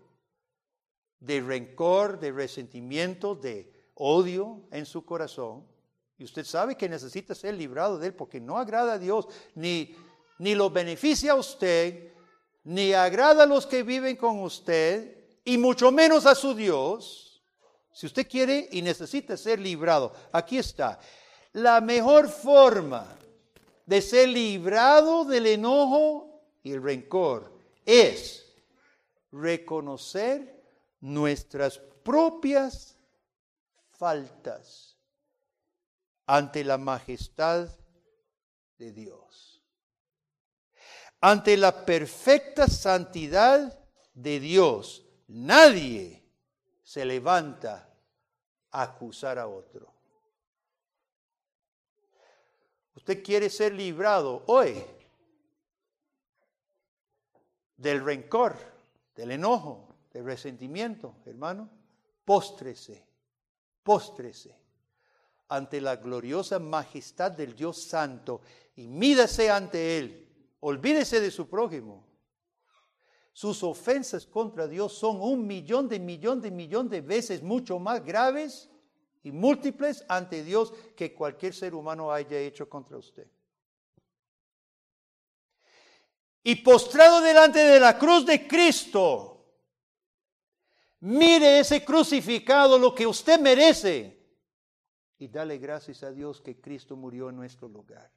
de 1.19 1.41
rencor, 1.41 2.19
de 2.19 2.33
resentimiento, 2.33 3.35
de 3.35 3.73
odio 3.95 4.63
en 4.71 4.87
su 4.87 5.05
corazón, 5.05 5.67
y 6.19 6.25
usted 6.25 6.45
sabe 6.45 6.77
que 6.77 6.89
necesita 6.89 7.35
ser 7.35 7.55
librado 7.55 7.99
de 7.99 8.09
él 8.09 8.15
porque 8.15 8.41
no 8.41 8.59
agrada 8.59 8.95
a 8.95 8.99
Dios, 8.99 9.27
ni, 9.55 9.97
ni 10.39 10.55
lo 10.55 10.71
beneficia 10.71 11.33
a 11.33 11.37
usted, 11.37 12.13
ni 12.63 12.93
agrada 12.93 13.45
a 13.45 13.47
los 13.47 13.67
que 13.67 13.83
viven 13.83 14.17
con 14.17 14.41
usted, 14.41 15.17
y 15.45 15.57
mucho 15.57 15.91
menos 15.91 16.27
a 16.27 16.35
su 16.35 16.55
Dios, 16.55 17.30
si 18.01 18.07
usted 18.07 18.27
quiere 18.27 18.67
y 18.73 18.81
necesita 18.81 19.37
ser 19.37 19.59
librado, 19.59 20.15
aquí 20.33 20.57
está. 20.57 20.99
La 21.53 21.83
mejor 21.83 22.31
forma 22.31 23.07
de 23.85 24.01
ser 24.01 24.31
librado 24.31 25.27
del 25.27 25.45
enojo 25.45 26.41
y 26.63 26.73
el 26.73 26.83
rencor 26.83 27.53
es 27.85 28.47
reconocer 29.31 30.65
nuestras 31.01 31.77
propias 31.79 32.97
faltas 33.91 34.97
ante 36.25 36.65
la 36.65 36.79
majestad 36.79 37.69
de 38.79 38.93
Dios 38.93 39.21
ante 41.21 41.59
la 41.59 41.85
perfecta 41.85 42.67
santidad 42.67 43.79
de 44.15 44.41
Dios, 44.41 45.05
nadie 45.29 46.25
se 46.83 47.05
levanta 47.05 47.90
acusar 48.71 49.39
a 49.39 49.47
otro. 49.47 49.93
Usted 52.95 53.23
quiere 53.23 53.49
ser 53.51 53.73
librado 53.73 54.43
hoy 54.47 54.85
del 57.77 58.05
rencor, 58.05 58.57
del 59.15 59.33
enojo, 59.33 59.89
del 60.13 60.25
resentimiento, 60.25 61.15
hermano. 61.25 61.71
Póstrese, 62.25 63.07
póstrese 63.83 64.57
ante 65.49 65.81
la 65.81 65.97
gloriosa 65.97 66.59
majestad 66.59 67.33
del 67.33 67.57
Dios 67.57 67.83
Santo 67.83 68.43
y 68.77 68.87
mídase 68.87 69.51
ante 69.51 69.99
Él 69.99 70.31
Olvídese 70.61 71.21
de 71.21 71.31
su 71.31 71.49
prójimo. 71.49 72.05
Sus 73.33 73.63
ofensas 73.63 74.27
contra 74.27 74.67
Dios 74.67 74.93
son 74.93 75.21
un 75.21 75.47
millón 75.47 75.89
de 75.89 75.99
millón 75.99 76.41
de 76.41 76.51
millón 76.51 76.89
de 76.89 77.01
veces 77.01 77.43
mucho 77.43 77.79
más 77.79 78.05
graves 78.05 78.69
y 79.23 79.31
múltiples 79.31 80.05
ante 80.09 80.43
Dios 80.43 80.73
que 80.97 81.15
cualquier 81.15 81.55
ser 81.55 81.75
humano 81.75 82.11
haya 82.13 82.39
hecho 82.39 82.69
contra 82.69 82.97
usted. 82.97 83.27
Y 86.43 86.57
postrado 86.57 87.21
delante 87.21 87.59
de 87.59 87.79
la 87.79 87.99
cruz 87.99 88.25
de 88.25 88.49
Cristo, 88.49 89.45
mire 91.01 91.61
ese 91.61 91.85
crucificado, 91.85 92.79
lo 92.79 92.95
que 92.95 93.07
usted 93.07 93.39
merece, 93.39 94.19
y 95.19 95.29
dale 95.29 95.59
gracias 95.59 96.03
a 96.03 96.11
Dios 96.11 96.41
que 96.41 96.59
Cristo 96.59 96.97
murió 96.97 97.29
en 97.29 97.37
nuestro 97.37 97.69
lugar. 97.69 98.11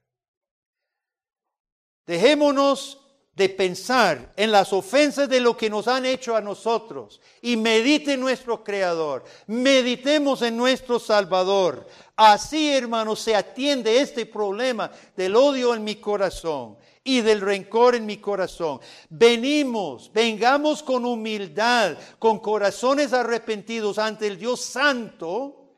Dejémonos 2.06 3.03
de 3.36 3.50
pensar 3.50 4.32
en 4.36 4.52
las 4.52 4.72
ofensas 4.74 5.28
de 5.28 5.39
lo 5.39 5.58
que 5.58 5.69
nos 5.69 5.88
han 5.88 6.06
hecho 6.06 6.36
a 6.36 6.41
nosotros 6.41 7.19
y 7.41 7.58
medite 7.58 8.13
en 8.13 8.19
nuestro 8.19 8.63
Creador, 8.63 9.24
meditemos 9.48 10.43
en 10.43 10.56
nuestro 10.56 11.00
Salvador. 11.00 11.88
Así, 12.15 12.72
hermanos, 12.72 13.19
se 13.19 13.36
atiende 13.36 14.00
este 14.00 14.28
problema 14.28 14.91
del 15.17 15.36
odio 15.36 15.74
en 15.74 15.84
mi 15.84 15.96
corazón 15.96 16.78
y 17.04 17.22
del 17.22 17.41
rencor 17.41 17.96
en 17.96 18.06
mi 18.06 18.17
corazón. 18.17 18.80
Venimos, 19.10 20.12
vengamos 20.13 20.84
con 20.84 21.04
humildad, 21.04 21.98
con 22.19 22.38
corazones 22.39 23.13
arrepentidos 23.13 23.98
ante 23.98 24.28
el 24.28 24.38
Dios 24.38 24.62
Santo, 24.62 25.74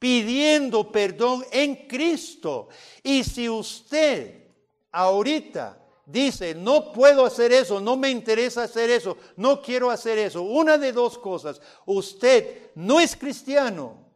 pidiendo 0.00 0.90
perdón 0.90 1.44
en 1.52 1.86
Cristo. 1.86 2.68
Y 3.04 3.22
si 3.22 3.48
usted 3.48 4.44
ahorita 4.90 5.85
dice, 6.06 6.54
no 6.54 6.92
puedo 6.92 7.26
hacer 7.26 7.52
eso, 7.52 7.80
no 7.80 7.96
me 7.96 8.08
interesa 8.08 8.62
hacer 8.62 8.88
eso, 8.90 9.18
no 9.36 9.60
quiero 9.60 9.90
hacer 9.90 10.16
eso, 10.18 10.42
una 10.42 10.78
de 10.78 10.92
dos 10.92 11.18
cosas, 11.18 11.60
usted 11.84 12.70
no 12.76 13.00
es 13.00 13.16
cristiano, 13.16 14.06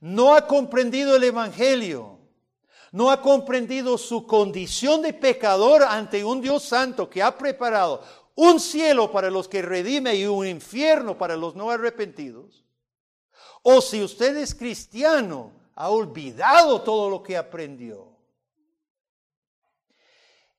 no 0.00 0.34
ha 0.34 0.46
comprendido 0.46 1.16
el 1.16 1.24
Evangelio, 1.24 2.18
no 2.92 3.10
ha 3.10 3.22
comprendido 3.22 3.96
su 3.96 4.26
condición 4.26 5.02
de 5.02 5.12
pecador 5.12 5.82
ante 5.82 6.24
un 6.24 6.40
Dios 6.40 6.64
santo 6.64 7.08
que 7.08 7.22
ha 7.22 7.36
preparado 7.38 8.02
un 8.34 8.60
cielo 8.60 9.10
para 9.10 9.30
los 9.30 9.48
que 9.48 9.62
redime 9.62 10.14
y 10.14 10.26
un 10.26 10.46
infierno 10.46 11.16
para 11.16 11.36
los 11.36 11.54
no 11.54 11.70
arrepentidos. 11.70 12.64
O 13.62 13.80
si 13.80 14.02
usted 14.02 14.36
es 14.36 14.54
cristiano, 14.54 15.52
ha 15.74 15.90
olvidado 15.90 16.82
todo 16.82 17.10
lo 17.10 17.22
que 17.22 17.36
aprendió. 17.36 18.15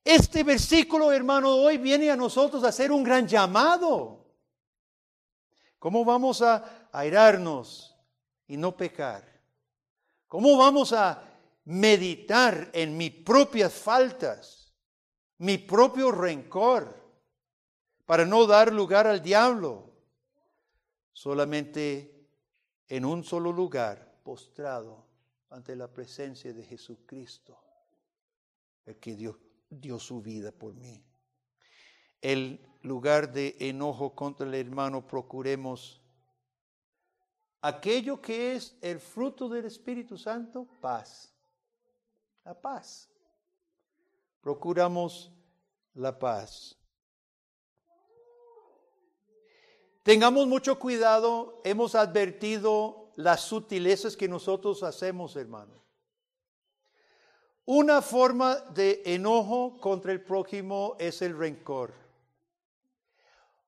Este 0.09 0.41
versículo, 0.45 1.11
hermano, 1.11 1.53
hoy 1.53 1.77
viene 1.77 2.09
a 2.09 2.15
nosotros 2.15 2.63
a 2.63 2.69
hacer 2.69 2.93
un 2.93 3.03
gran 3.03 3.27
llamado. 3.27 4.25
¿Cómo 5.77 6.05
vamos 6.05 6.41
a 6.41 6.87
airarnos 6.93 7.93
y 8.47 8.55
no 8.55 8.77
pecar? 8.77 9.25
¿Cómo 10.25 10.55
vamos 10.57 10.93
a 10.93 11.21
meditar 11.65 12.69
en 12.71 12.95
mis 12.95 13.11
propias 13.11 13.73
faltas, 13.73 14.71
mi 15.39 15.57
propio 15.57 16.09
rencor, 16.09 16.95
para 18.05 18.23
no 18.23 18.45
dar 18.45 18.71
lugar 18.71 19.07
al 19.07 19.21
diablo? 19.21 19.91
Solamente 21.11 22.29
en 22.87 23.03
un 23.03 23.25
solo 23.25 23.51
lugar, 23.51 24.19
postrado 24.23 25.05
ante 25.49 25.75
la 25.75 25.89
presencia 25.89 26.53
de 26.53 26.63
Jesucristo, 26.63 27.59
el 28.85 28.95
que 28.95 29.13
dio, 29.13 29.46
dio 29.69 29.99
su 29.99 30.21
vida 30.21 30.51
por 30.51 30.73
mí. 30.73 31.03
El 32.21 32.65
lugar 32.81 33.31
de 33.31 33.55
enojo 33.59 34.15
contra 34.15 34.47
el 34.47 34.55
hermano, 34.55 35.05
procuremos 35.05 36.01
aquello 37.61 38.21
que 38.21 38.55
es 38.55 38.77
el 38.81 38.99
fruto 38.99 39.49
del 39.49 39.65
Espíritu 39.65 40.17
Santo, 40.17 40.67
paz. 40.81 41.33
La 42.43 42.59
paz. 42.59 43.09
Procuramos 44.41 45.31
la 45.93 46.17
paz. 46.17 46.77
Tengamos 50.03 50.47
mucho 50.47 50.79
cuidado, 50.79 51.59
hemos 51.65 51.93
advertido 51.93 53.11
las 53.17 53.41
sutilezas 53.41 54.15
que 54.15 54.29
nosotros 54.29 54.81
hacemos, 54.83 55.35
hermano. 55.35 55.83
Una 57.67 58.01
forma 58.01 58.55
de 58.73 59.03
enojo 59.05 59.79
contra 59.79 60.11
el 60.11 60.21
prójimo 60.21 60.95
es 60.99 61.21
el 61.21 61.37
rencor. 61.37 61.93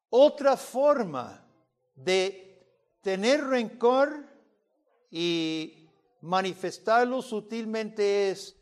Otra 0.09 0.57
forma 0.57 1.45
de 1.95 2.49
Tener 3.01 3.45
rencor 3.45 4.25
y 5.09 5.89
manifestarlo 6.21 7.21
sutilmente 7.21 8.29
es 8.29 8.55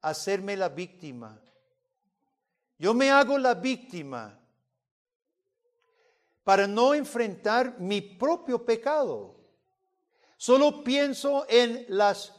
hacerme 0.00 0.56
la 0.56 0.68
víctima. 0.68 1.40
Yo 2.76 2.92
me 2.92 3.10
hago 3.10 3.38
la 3.38 3.54
víctima 3.54 4.36
para 6.42 6.66
no 6.66 6.92
enfrentar 6.92 7.78
mi 7.78 8.00
propio 8.00 8.64
pecado. 8.64 9.36
Solo 10.36 10.82
pienso 10.82 11.46
en 11.48 11.86
las 11.88 12.32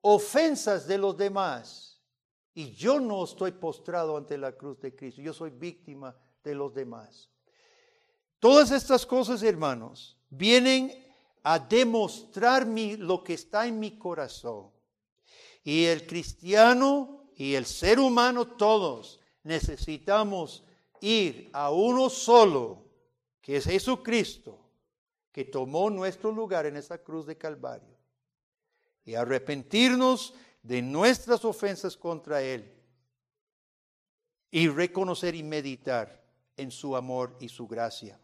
ofensas 0.00 0.88
de 0.88 0.98
los 0.98 1.16
demás. 1.16 1.95
Y 2.56 2.72
yo 2.72 2.98
no 2.98 3.22
estoy 3.22 3.52
postrado 3.52 4.16
ante 4.16 4.38
la 4.38 4.52
cruz 4.52 4.80
de 4.80 4.96
Cristo. 4.96 5.20
Yo 5.20 5.34
soy 5.34 5.50
víctima 5.50 6.16
de 6.42 6.54
los 6.54 6.72
demás. 6.72 7.28
Todas 8.38 8.70
estas 8.70 9.04
cosas, 9.04 9.42
hermanos, 9.42 10.16
vienen 10.30 10.90
a 11.42 11.58
demostrar 11.58 12.66
lo 12.66 13.22
que 13.22 13.34
está 13.34 13.66
en 13.66 13.78
mi 13.78 13.98
corazón. 13.98 14.70
Y 15.64 15.84
el 15.84 16.06
cristiano 16.06 17.30
y 17.36 17.52
el 17.56 17.66
ser 17.66 18.00
humano 18.00 18.46
todos 18.46 19.20
necesitamos 19.42 20.64
ir 21.02 21.50
a 21.52 21.70
uno 21.70 22.08
solo, 22.08 22.86
que 23.42 23.58
es 23.58 23.64
Jesucristo, 23.64 24.58
que 25.30 25.44
tomó 25.44 25.90
nuestro 25.90 26.32
lugar 26.32 26.64
en 26.64 26.78
esa 26.78 26.96
cruz 26.96 27.26
de 27.26 27.36
Calvario, 27.36 27.98
y 29.04 29.14
arrepentirnos 29.14 30.32
de 30.66 30.82
nuestras 30.82 31.44
ofensas 31.44 31.96
contra 31.96 32.42
Él, 32.42 32.72
y 34.50 34.68
reconocer 34.68 35.34
y 35.34 35.42
meditar 35.42 36.24
en 36.56 36.70
su 36.70 36.96
amor 36.96 37.36
y 37.40 37.48
su 37.48 37.66
gracia. 37.68 38.18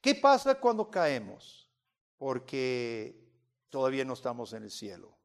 ¿Qué 0.00 0.14
pasa 0.14 0.58
cuando 0.58 0.90
caemos? 0.90 1.70
Porque 2.16 3.28
todavía 3.68 4.04
no 4.04 4.14
estamos 4.14 4.52
en 4.54 4.64
el 4.64 4.70
cielo. 4.70 5.16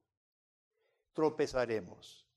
Tropezaremos. 1.13 2.27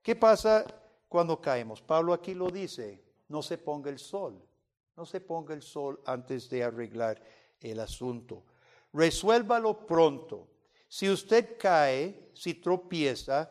¿Qué 0.00 0.14
pasa 0.14 0.64
cuando 1.08 1.40
caemos? 1.40 1.82
Pablo 1.82 2.12
aquí 2.12 2.34
lo 2.34 2.50
dice, 2.50 3.04
no 3.28 3.42
se 3.42 3.58
ponga 3.58 3.90
el 3.90 3.98
sol, 3.98 4.42
no 4.96 5.04
se 5.04 5.20
ponga 5.20 5.54
el 5.54 5.62
sol 5.62 6.00
antes 6.06 6.48
de 6.48 6.62
arreglar 6.62 7.20
el 7.60 7.80
asunto. 7.80 8.44
Resuélvalo 8.92 9.86
pronto. 9.86 10.48
Si 10.94 11.10
usted 11.10 11.56
cae, 11.58 12.30
si 12.34 12.54
tropieza, 12.54 13.50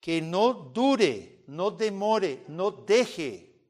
que 0.00 0.22
no 0.22 0.54
dure, 0.54 1.44
no 1.48 1.70
demore, 1.70 2.44
no 2.48 2.70
deje 2.70 3.60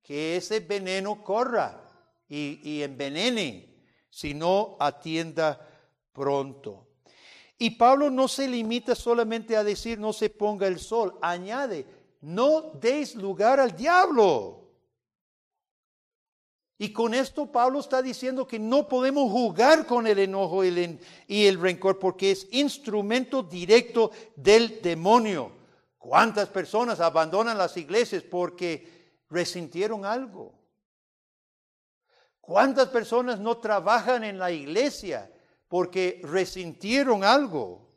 que 0.00 0.36
ese 0.36 0.60
veneno 0.60 1.24
corra 1.24 1.82
y, 2.28 2.80
envenene, 2.80 3.82
sino 4.08 4.76
atienda 4.78 5.58
pronto. 6.12 6.86
Y 7.58 7.70
Pablo 7.70 8.10
no 8.10 8.28
se 8.28 8.46
limita 8.46 8.94
solamente 8.94 9.56
a 9.56 9.64
decir 9.64 9.98
no 9.98 10.12
se 10.12 10.30
ponga 10.30 10.68
el 10.68 10.78
sol, 10.78 11.18
añade, 11.20 11.84
no 12.20 12.70
deis 12.80 13.16
lugar 13.16 13.58
al 13.58 13.74
diablo. 13.74 14.67
Y 16.80 16.92
con 16.92 17.12
esto 17.12 17.50
Pablo 17.50 17.80
está 17.80 18.00
diciendo 18.00 18.46
que 18.46 18.60
no 18.60 18.86
podemos 18.86 19.32
jugar 19.32 19.84
con 19.84 20.06
el 20.06 20.20
enojo 20.20 20.64
y 20.64 21.00
el, 21.28 21.60
rencor 21.60 21.98
porque 21.98 22.30
es 22.30 22.46
instrumento 22.52 23.42
directo 23.42 24.12
del 24.36 24.80
demonio. 24.80 25.50
¿Cuántas 25.98 26.48
personas 26.48 27.00
abandonan 27.00 27.58
las 27.58 27.76
iglesias 27.76 28.22
porque 28.22 29.18
resintieron 29.28 30.04
algo? 30.04 30.54
¿Cuántas 32.40 32.88
personas 32.90 33.40
no 33.40 33.58
trabajan 33.58 34.22
en 34.22 34.38
la 34.38 34.52
iglesia 34.52 35.28
porque 35.66 36.20
resintieron 36.22 37.24
algo? 37.24 37.88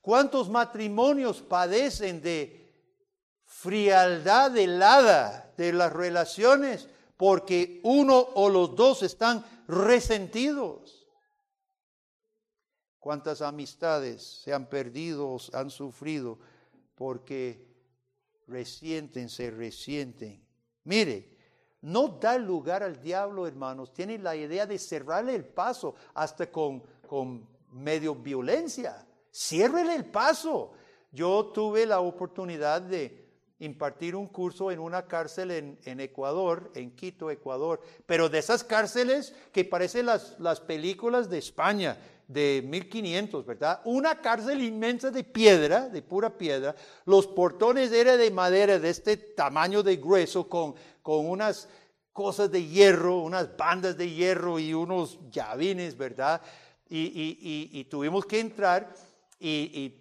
¿Cuántos 0.00 0.48
matrimonios 0.48 1.42
padecen 1.42 2.22
de 2.22 2.61
frialdad 3.62 4.56
helada 4.58 5.54
de 5.56 5.72
las 5.72 5.92
relaciones 5.92 6.88
porque 7.16 7.80
uno 7.84 8.18
o 8.18 8.48
los 8.48 8.74
dos 8.74 9.04
están 9.04 9.44
resentidos? 9.68 11.06
¿Cuántas 12.98 13.40
amistades 13.40 14.42
se 14.42 14.52
han 14.52 14.68
perdido, 14.68 15.36
han 15.52 15.70
sufrido 15.70 16.40
porque 16.96 17.68
resienten, 18.48 19.28
se 19.28 19.52
resienten? 19.52 20.44
Mire, 20.82 21.38
no 21.82 22.08
da 22.20 22.38
lugar 22.38 22.82
al 22.82 23.00
diablo, 23.00 23.46
hermanos. 23.46 23.92
Tiene 23.94 24.18
la 24.18 24.34
idea 24.34 24.66
de 24.66 24.78
cerrarle 24.80 25.36
el 25.36 25.44
paso 25.44 25.94
hasta 26.14 26.50
con, 26.50 26.82
con 27.06 27.48
medio 27.70 28.16
violencia. 28.16 29.06
Ciérrele 29.32 29.94
el 29.94 30.06
paso. 30.06 30.72
Yo 31.12 31.52
tuve 31.54 31.86
la 31.86 32.00
oportunidad 32.00 32.82
de 32.82 33.21
impartir 33.64 34.14
un 34.14 34.28
curso 34.28 34.70
en 34.70 34.78
una 34.78 35.06
cárcel 35.06 35.50
en, 35.50 35.78
en, 35.84 36.00
Ecuador, 36.00 36.70
en 36.74 36.90
Quito, 36.94 37.30
Ecuador, 37.30 37.80
pero 38.06 38.28
de 38.28 38.38
esas 38.38 38.62
cárceles 38.62 39.34
que 39.52 39.64
parecen 39.64 40.06
las, 40.06 40.38
las 40.38 40.60
películas 40.60 41.30
de 41.30 41.38
España 41.38 41.96
de 42.28 42.62
1500, 42.64 43.44
¿verdad? 43.44 43.80
Una 43.84 44.20
cárcel 44.20 44.62
inmensa 44.62 45.10
de 45.10 45.24
piedra, 45.24 45.88
de 45.88 46.02
pura 46.02 46.38
piedra, 46.38 46.74
los 47.04 47.26
portones 47.26 47.92
eran 47.92 48.18
de 48.18 48.30
madera 48.30 48.78
de 48.78 48.90
este 48.90 49.16
tamaño 49.16 49.82
de 49.82 49.96
grueso 49.96 50.48
con 50.48 50.74
con 51.02 51.26
unas 51.28 51.68
cosas 52.12 52.50
de 52.50 52.64
hierro, 52.66 53.18
unas 53.18 53.56
bandas 53.56 53.96
de 53.96 54.10
hierro 54.10 54.58
y 54.58 54.72
unos 54.72 55.18
llavines, 55.30 55.96
¿verdad? 55.96 56.40
Y, 56.88 57.84
tuvimos 57.90 58.26
que 58.26 58.38
entrar 58.40 58.94
y, 59.40 59.94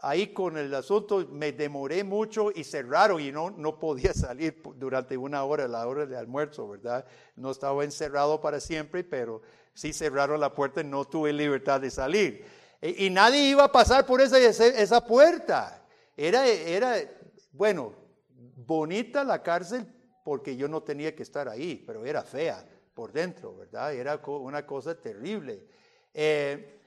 ahí 0.00 0.28
con 0.28 0.56
el 0.56 0.72
asunto 0.74 1.26
me 1.30 1.52
demoré 1.52 2.04
mucho 2.04 2.50
y 2.54 2.64
cerraron 2.64 3.20
y 3.20 3.32
no, 3.32 3.50
no 3.50 3.78
podía 3.78 4.14
salir 4.14 4.62
durante 4.76 5.16
una 5.16 5.44
hora, 5.44 5.66
la 5.66 5.86
hora 5.86 6.06
de 6.06 6.16
almuerzo, 6.16 6.68
¿verdad? 6.68 7.04
No 7.36 7.50
estaba 7.50 7.84
encerrado 7.84 8.40
para 8.40 8.60
siempre, 8.60 9.04
pero 9.04 9.42
sí 9.74 9.92
cerraron 9.92 10.40
la 10.40 10.54
puerta 10.54 10.80
y 10.80 10.84
no 10.84 11.04
tuve 11.04 11.32
libertad 11.32 11.80
de 11.80 11.90
salir. 11.90 12.44
Y, 12.80 13.10
nadie 13.10 13.48
iba 13.48 13.64
a 13.64 13.72
pasar 13.72 14.06
por 14.06 14.20
esa, 14.20 14.38
esa 14.38 15.04
puerta. 15.04 15.84
Era, 16.16 16.46
era, 16.46 16.96
bueno, 17.50 17.92
bonita 18.54 19.24
la 19.24 19.42
cárcel, 19.42 19.86
porque 20.24 20.56
yo 20.56 20.68
no 20.68 20.82
tenía 20.82 21.14
que 21.14 21.24
estar 21.24 21.48
ahí, 21.48 21.82
pero 21.86 22.04
era 22.04 22.22
fea 22.22 22.64
por 22.94 23.12
dentro, 23.12 23.56
¿verdad? 23.56 23.94
Era 23.94 24.20
una 24.26 24.64
cosa 24.64 24.94
terrible. 24.94 25.66
Eh, 26.14 26.78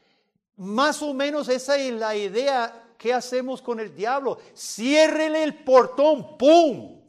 más 0.57 1.01
o 1.01 1.13
menos 1.13 1.49
esa 1.49 1.75
es 1.77 1.93
la 1.93 2.15
idea 2.15 2.90
que 3.01 3.11
hacemos 3.11 3.63
con 3.63 3.79
el 3.79 3.95
diablo. 3.95 4.37
Ciérrele 4.55 5.41
el 5.43 5.63
portón, 5.63 6.37
¡pum! 6.37 7.01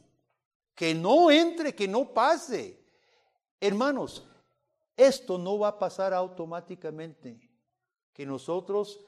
Que 0.73 0.95
no 0.95 1.29
entre, 1.29 1.75
que 1.75 1.87
no 1.87 2.11
pase. 2.11 2.83
Hermanos, 3.61 4.27
esto 4.97 5.37
no 5.37 5.59
va 5.59 5.67
a 5.67 5.77
pasar 5.77 6.11
automáticamente. 6.11 7.47
Que 8.11 8.25
nosotros 8.25 9.05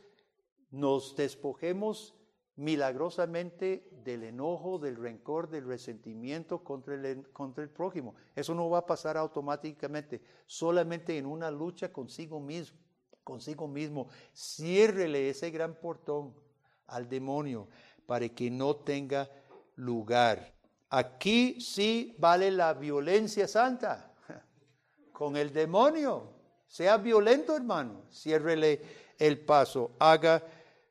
nos 0.70 1.16
despojemos 1.16 2.14
milagrosamente 2.56 3.90
del 4.04 4.24
enojo, 4.24 4.78
del 4.78 4.98
rencor, 4.98 5.50
del 5.50 5.66
resentimiento 5.66 6.64
contra 6.64 6.94
el, 6.94 7.28
contra 7.32 7.64
el 7.64 7.72
prójimo. 7.72 8.14
Eso 8.36 8.54
no 8.54 8.70
va 8.70 8.78
a 8.78 8.86
pasar 8.86 9.18
automáticamente, 9.18 10.22
solamente 10.46 11.18
en 11.18 11.26
una 11.26 11.50
lucha 11.50 11.92
consigo 11.92 12.40
mismo, 12.40 12.78
consigo 13.24 13.68
mismo. 13.68 14.08
Ciérrele 14.36 15.32
ese 15.32 15.50
gran 15.50 15.74
portón 15.74 16.45
al 16.88 17.10
demonio 17.10 17.68
para 18.06 18.30
que 18.30 18.50
no 18.50 18.76
tenga 18.76 19.30
lugar. 19.76 20.54
Aquí 20.90 21.60
sí 21.60 22.16
vale 22.18 22.52
la 22.52 22.74
violencia 22.74 23.48
santa 23.48 24.14
con 25.12 25.36
el 25.38 25.52
demonio. 25.52 26.34
Sea 26.68 26.98
violento, 26.98 27.56
hermano. 27.56 28.04
Ciérrele 28.12 28.82
el 29.18 29.40
paso. 29.40 29.92
Haga 30.00 30.44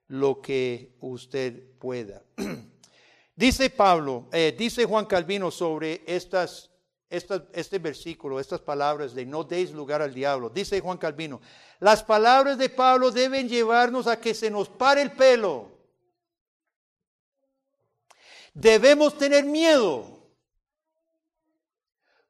lo 0.09 0.41
que 0.41 0.97
usted 1.01 1.77
pueda. 1.79 2.23
dice 3.37 3.71
Pablo, 3.71 4.29
eh, 4.33 4.55
dice 4.57 4.85
Juan 4.85 5.07
Calvino 5.07 5.51
sobre 5.51 6.03
estas, 6.07 6.71
este 7.09 7.79
versículo, 7.79 8.41
estas 8.41 8.61
palabras 8.61 9.15
de 9.15 9.27
no 9.27 9.45
deis 9.45 9.73
lugar 9.73 10.03
al 10.03 10.13
diablo. 10.13 10.51
Dice 10.51 10.81
Juan 10.81 10.99
Calvino, 10.99 11.41
las 11.81 12.03
palabras 12.03 12.59
de 12.59 12.69
Pablo 12.69 13.11
deben 13.11 13.49
llevarnos 13.49 14.07
a 14.07 14.21
que 14.21 14.35
se 14.35 14.51
nos 14.51 14.69
pare 14.69 15.03
el 15.03 15.13
pelo. 15.13 15.74
Debemos 18.55 19.19
tener 19.19 19.45
miedo. 19.45 20.15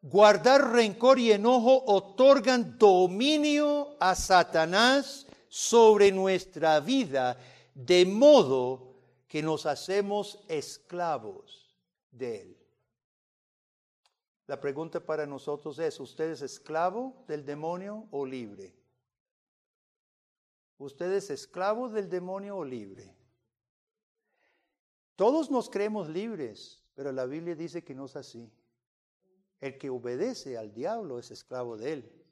Guardar 0.00 0.72
rencor 0.72 1.18
y 1.18 1.32
enojo 1.32 1.84
otorgan 1.86 2.78
dominio 2.78 3.96
a 4.00 4.14
Satanás 4.14 5.26
sobre 5.48 6.10
nuestra 6.12 6.80
vida 6.80 7.38
de 7.74 8.04
modo 8.04 8.96
que 9.28 9.42
nos 9.42 9.66
hacemos 9.66 10.38
esclavos 10.48 11.74
de 12.10 12.42
Él. 12.42 12.56
La 14.46 14.60
pregunta 14.60 15.00
para 15.00 15.26
nosotros 15.26 15.78
es, 15.78 15.98
¿usted 16.00 16.30
es 16.30 16.42
esclavo 16.42 17.24
del 17.26 17.44
demonio 17.44 18.06
o 18.10 18.26
libre? 18.26 18.74
¿Usted 20.78 21.12
es 21.12 21.30
esclavo 21.30 21.88
del 21.88 22.10
demonio 22.10 22.58
o 22.58 22.64
libre? 22.64 23.14
Todos 25.16 25.50
nos 25.50 25.70
creemos 25.70 26.08
libres, 26.08 26.82
pero 26.94 27.12
la 27.12 27.26
Biblia 27.26 27.54
dice 27.54 27.84
que 27.84 27.94
no 27.94 28.06
es 28.06 28.16
así. 28.16 28.52
El 29.60 29.78
que 29.78 29.90
obedece 29.90 30.58
al 30.58 30.72
diablo 30.72 31.18
es 31.18 31.30
esclavo 31.30 31.76
de 31.76 31.92
él. 31.92 32.24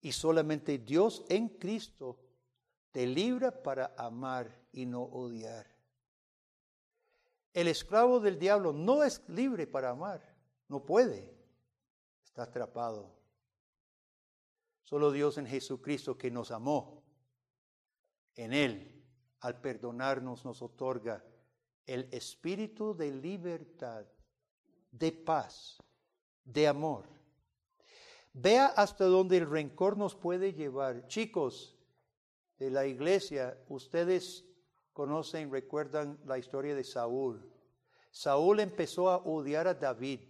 Y 0.00 0.12
solamente 0.12 0.78
Dios 0.78 1.24
en 1.28 1.48
Cristo 1.48 2.18
te 2.90 3.06
libra 3.06 3.62
para 3.62 3.94
amar 3.96 4.54
y 4.72 4.84
no 4.84 5.02
odiar. 5.02 5.66
El 7.54 7.68
esclavo 7.68 8.20
del 8.20 8.38
diablo 8.38 8.72
no 8.72 9.02
es 9.02 9.22
libre 9.28 9.66
para 9.66 9.90
amar, 9.90 10.22
no 10.68 10.84
puede, 10.84 11.34
está 12.24 12.44
atrapado. 12.44 13.14
Solo 14.84 15.10
Dios 15.10 15.38
en 15.38 15.46
Jesucristo 15.46 16.16
que 16.16 16.30
nos 16.30 16.50
amó, 16.50 17.02
en 18.34 18.52
Él, 18.52 19.04
al 19.40 19.60
perdonarnos, 19.60 20.44
nos 20.44 20.62
otorga 20.62 21.22
el 21.86 22.08
espíritu 22.12 22.94
de 22.94 23.10
libertad, 23.12 24.04
de 24.90 25.12
paz, 25.12 25.78
de 26.44 26.68
amor. 26.68 27.04
Vea 28.32 28.66
hasta 28.66 29.04
dónde 29.04 29.38
el 29.38 29.50
rencor 29.50 29.96
nos 29.96 30.14
puede 30.14 30.52
llevar. 30.52 31.06
Chicos, 31.06 31.76
de 32.58 32.70
la 32.70 32.86
iglesia, 32.86 33.58
ustedes 33.68 34.44
conocen, 34.92 35.50
recuerdan 35.50 36.18
la 36.24 36.38
historia 36.38 36.74
de 36.74 36.84
Saúl. 36.84 37.50
Saúl 38.10 38.60
empezó 38.60 39.10
a 39.10 39.16
odiar 39.16 39.66
a 39.66 39.74
David. 39.74 40.20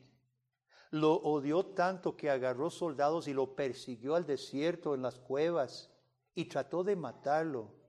Lo 0.90 1.14
odió 1.14 1.66
tanto 1.66 2.16
que 2.16 2.30
agarró 2.30 2.70
soldados 2.70 3.28
y 3.28 3.34
lo 3.34 3.54
persiguió 3.54 4.14
al 4.14 4.26
desierto, 4.26 4.94
en 4.94 5.02
las 5.02 5.18
cuevas, 5.18 5.90
y 6.34 6.46
trató 6.46 6.84
de 6.84 6.96
matarlo. 6.96 7.81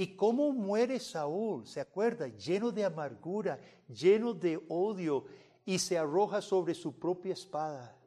¿Y 0.00 0.14
cómo 0.14 0.52
muere 0.52 1.00
Saúl? 1.00 1.66
¿Se 1.66 1.80
acuerda? 1.80 2.28
Lleno 2.28 2.70
de 2.70 2.84
amargura, 2.84 3.58
lleno 3.88 4.32
de 4.32 4.56
odio, 4.68 5.24
y 5.64 5.80
se 5.80 5.98
arroja 5.98 6.40
sobre 6.40 6.72
su 6.72 6.96
propia 7.00 7.32
espada. 7.32 7.98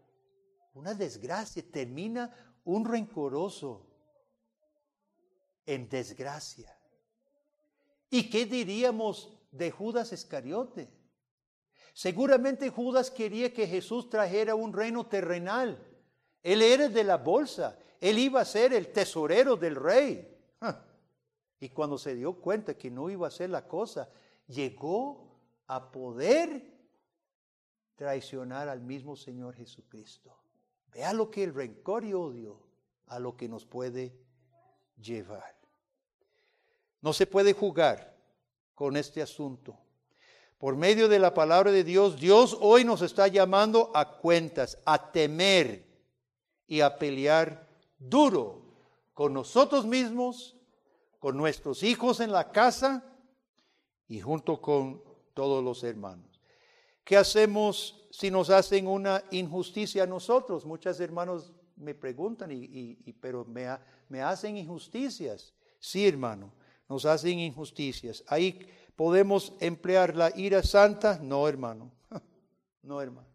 Una 0.74 0.94
desgracia, 0.94 1.62
termina 1.70 2.34
un 2.64 2.86
rencoroso 2.86 3.86
en 5.66 5.90
desgracia. 5.90 6.74
¿Y 8.10 8.30
qué 8.30 8.46
diríamos 8.46 9.38
de 9.52 9.70
Judas 9.70 10.14
Iscariote? 10.14 10.90
Seguramente 11.94 12.70
Judas 12.70 13.12
quería 13.12 13.54
que 13.54 13.68
Jesús 13.68 14.10
trajera 14.10 14.56
un 14.56 14.72
reino 14.72 15.08
terrenal. 15.08 15.78
Él 16.42 16.62
era 16.62 16.88
de 16.88 17.04
la 17.04 17.18
bolsa, 17.18 17.78
él 18.00 18.18
iba 18.18 18.40
a 18.40 18.46
ser 18.46 18.72
el 18.72 18.94
tesorero 18.94 19.58
del 19.58 19.76
rey. 19.76 20.30
Y 21.62 21.70
cuando 21.70 22.00
se 22.00 22.16
dio 22.16 22.34
cuenta 22.34 22.74
que 22.74 22.90
no 22.90 23.10
iba 23.12 23.28
a 23.28 23.32
ser 23.32 23.52
la 23.52 23.68
cosa, 23.68 24.10
llegó 24.48 25.40
a 25.68 25.92
poder 25.92 26.74
traicionar 27.96 28.68
al 28.68 28.82
mismo 28.82 29.16
Señor 29.16 29.54
Jesucristo. 29.54 30.36
Vea 30.92 31.14
lo 31.14 31.30
que 31.30 31.44
el 31.44 31.54
rencor 31.54 32.04
y 32.04 32.14
odio 32.14 32.64
a 33.06 33.20
lo 33.20 33.38
que 33.38 33.48
nos 33.48 33.64
puede 33.64 34.18
llevar. 35.00 35.56
No 37.00 37.14
se 37.14 37.28
puede 37.28 37.54
jugar 37.54 38.18
con 38.74 38.98
este 38.98 39.22
asunto. 39.22 39.78
Por 40.58 40.76
medio 40.76 41.08
de 41.08 41.20
la 41.20 41.36
palabra 41.36 41.72
de 41.72 41.84
Dios, 41.84 42.20
Dios 42.20 42.58
hoy 42.60 42.86
nos 42.86 43.04
está 43.04 43.28
llamando 43.28 43.92
a 43.94 44.18
cuentas, 44.18 44.80
a 44.84 45.12
temer 45.12 45.86
y 46.66 46.82
a 46.82 46.98
pelear 46.98 47.68
duro 48.00 48.64
con 49.14 49.32
nosotros 49.34 49.86
mismos, 49.86 50.58
con 51.22 51.38
nuestros 51.38 51.84
hijos 51.84 52.20
en 52.20 52.34
la 52.34 52.52
casa 52.52 53.06
y 54.10 54.20
junto 54.20 54.60
con 54.60 55.02
todos 55.34 55.64
los 55.64 55.86
hermanos. 55.86 56.42
¿Qué 57.06 57.16
hacemos 57.16 58.06
si 58.12 58.30
nos 58.30 58.50
hacen 58.50 58.88
una 58.88 59.24
injusticia 59.32 60.04
a 60.04 60.08
nosotros? 60.08 60.66
Muchos 60.66 61.00
hermanos 61.00 61.54
me 61.78 61.96
preguntan, 61.96 62.52
y, 62.52 62.96
pero 63.22 63.46
me, 63.46 63.66
me 64.10 64.22
hacen 64.22 64.58
injusticias. 64.58 65.54
Sí, 65.80 66.06
hermano 66.06 66.52
nos 66.92 67.06
hacen 67.06 67.40
injusticias. 67.40 68.22
Ahí 68.28 68.68
podemos 68.98 69.54
emplear 69.62 70.14
la 70.14 70.30
ira 70.36 70.62
santa. 70.62 71.18
No, 71.22 71.48
hermano. 71.48 71.92
No, 72.84 73.00
hermano. 73.00 73.28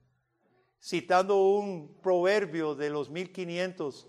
Citando 0.83 1.37
un 1.37 2.01
proverbio 2.03 2.75
de 2.75 2.91
los 2.91 3.09
1500, 3.09 4.09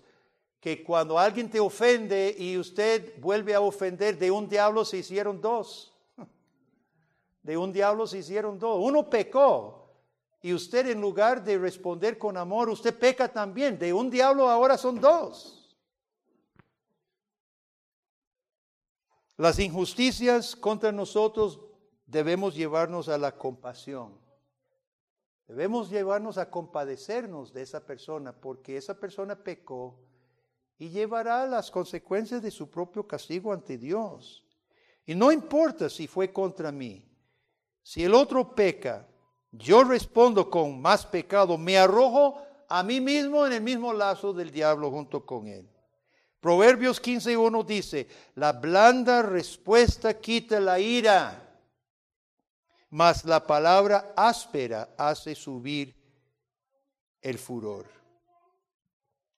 que 0.60 0.82
cuando 0.82 1.18
alguien 1.18 1.50
te 1.50 1.60
ofende 1.60 2.34
y 2.36 2.58
usted 2.58 3.20
vuelve 3.20 3.54
a 3.54 3.60
ofender, 3.60 4.18
de 4.18 4.30
un 4.30 4.48
diablo 4.48 4.84
se 4.84 4.98
hicieron 4.98 5.40
dos. 5.40 5.94
De 7.42 7.56
un 7.56 7.72
diablo 7.72 8.06
se 8.06 8.18
hicieron 8.18 8.58
dos. 8.58 8.78
Uno 8.82 9.08
pecó 9.08 9.78
y 10.42 10.52
usted 10.52 10.86
en 10.88 11.00
lugar 11.00 11.42
de 11.42 11.58
responder 11.58 12.18
con 12.18 12.36
amor, 12.36 12.68
usted 12.68 12.96
peca 12.96 13.32
también. 13.32 13.78
De 13.78 13.92
un 13.92 14.10
diablo 14.10 14.48
ahora 14.48 14.76
son 14.76 15.00
dos. 15.00 15.76
Las 19.36 19.58
injusticias 19.60 20.56
contra 20.56 20.90
nosotros 20.90 21.60
debemos 22.06 22.54
llevarnos 22.54 23.08
a 23.08 23.18
la 23.18 23.36
compasión. 23.36 24.18
Debemos 25.46 25.88
llevarnos 25.88 26.36
a 26.38 26.50
compadecernos 26.50 27.52
de 27.52 27.62
esa 27.62 27.86
persona 27.86 28.32
porque 28.32 28.76
esa 28.76 28.98
persona 28.98 29.36
pecó 29.36 29.98
y 30.78 30.90
llevará 30.90 31.44
las 31.46 31.70
consecuencias 31.70 32.40
de 32.40 32.50
su 32.50 32.70
propio 32.70 33.06
castigo 33.06 33.52
ante 33.52 33.76
Dios. 33.76 34.44
Y 35.04 35.14
no 35.14 35.32
importa 35.32 35.90
si 35.90 36.06
fue 36.06 36.32
contra 36.32 36.70
mí. 36.70 37.04
Si 37.82 38.04
el 38.04 38.14
otro 38.14 38.54
peca, 38.54 39.06
yo 39.50 39.82
respondo 39.82 40.48
con 40.48 40.80
más 40.80 41.06
pecado, 41.06 41.58
me 41.58 41.78
arrojo 41.78 42.40
a 42.68 42.82
mí 42.82 43.00
mismo 43.00 43.46
en 43.46 43.54
el 43.54 43.62
mismo 43.62 43.92
lazo 43.92 44.32
del 44.32 44.50
diablo 44.50 44.90
junto 44.90 45.24
con 45.24 45.48
él. 45.48 45.68
Proverbios 46.40 47.02
15.1 47.02 47.64
dice, 47.64 48.06
la 48.36 48.52
blanda 48.52 49.22
respuesta 49.22 50.14
quita 50.20 50.60
la 50.60 50.78
ira, 50.78 51.58
mas 52.90 53.24
la 53.24 53.44
palabra 53.44 54.12
áspera 54.16 54.90
hace 54.96 55.34
subir 55.34 55.96
el 57.20 57.38
furor. 57.38 57.97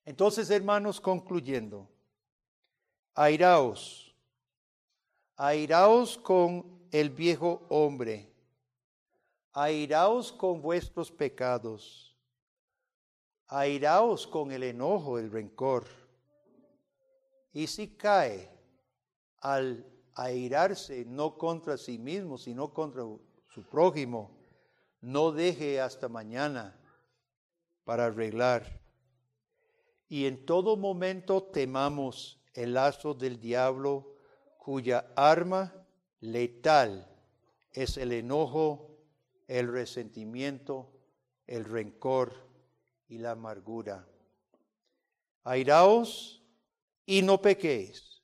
Entonces, 0.04 0.50
hermanos, 0.50 1.00
concluyendo, 1.00 1.88
airaos, 3.14 4.14
airaos 5.36 6.18
con 6.18 6.86
el 6.90 7.10
viejo 7.10 7.66
hombre, 7.68 8.32
airaos 9.52 10.32
con 10.32 10.60
vuestros 10.60 11.10
pecados, 11.10 12.16
airaos 13.46 14.26
con 14.26 14.52
el 14.52 14.62
enojo, 14.62 15.18
el 15.18 15.30
rencor 15.30 15.86
y 17.52 17.66
si 17.66 17.88
cae 17.88 18.48
al 19.40 19.84
airarse 20.14 21.04
no 21.04 21.36
contra 21.36 21.76
sí 21.76 21.98
mismo, 21.98 22.38
sino 22.38 22.72
contra 22.72 23.02
su 23.48 23.62
prójimo, 23.68 24.30
no 25.00 25.32
deje 25.32 25.80
hasta 25.80 26.08
mañana 26.08 26.78
para 27.84 28.06
arreglar. 28.06 28.79
Y 30.10 30.26
en 30.26 30.44
todo 30.44 30.76
momento 30.76 31.44
temamos 31.44 32.42
el 32.52 32.74
lazo 32.74 33.14
del 33.14 33.40
diablo 33.40 34.16
cuya 34.58 35.12
arma 35.14 35.72
letal 36.18 37.08
es 37.72 37.96
el 37.96 38.12
enojo, 38.12 38.90
el 39.46 39.72
resentimiento, 39.72 40.90
el 41.46 41.64
rencor 41.64 42.32
y 43.06 43.18
la 43.18 43.30
amargura. 43.30 44.04
Airaos 45.44 46.42
y 47.06 47.22
no 47.22 47.40
pequéis. 47.40 48.20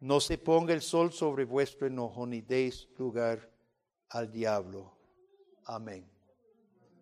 No 0.00 0.20
se 0.20 0.38
ponga 0.38 0.72
el 0.72 0.80
sol 0.80 1.12
sobre 1.12 1.44
vuestro 1.44 1.86
enojo, 1.86 2.26
ni 2.26 2.40
deis 2.40 2.88
lugar 2.96 3.46
al 4.08 4.32
diablo. 4.32 4.96
Amén. 5.66 6.10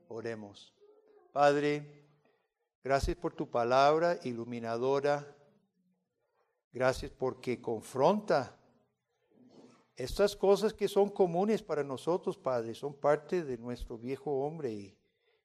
Oremos. 0.08 0.74
Padre, 1.32 1.97
gracias 2.88 3.18
por 3.18 3.34
tu 3.34 3.50
palabra 3.50 4.18
iluminadora. 4.24 5.36
Gracias 6.72 7.10
porque 7.10 7.60
confronta 7.60 8.58
estas 9.94 10.34
cosas 10.34 10.72
que 10.72 10.88
son 10.88 11.10
comunes 11.10 11.62
para 11.62 11.84
nosotros, 11.84 12.38
Padre, 12.38 12.74
son 12.74 12.94
parte 12.94 13.44
de 13.44 13.58
nuestro 13.58 13.98
viejo 13.98 14.30
hombre 14.42 14.72
y, 14.72 14.98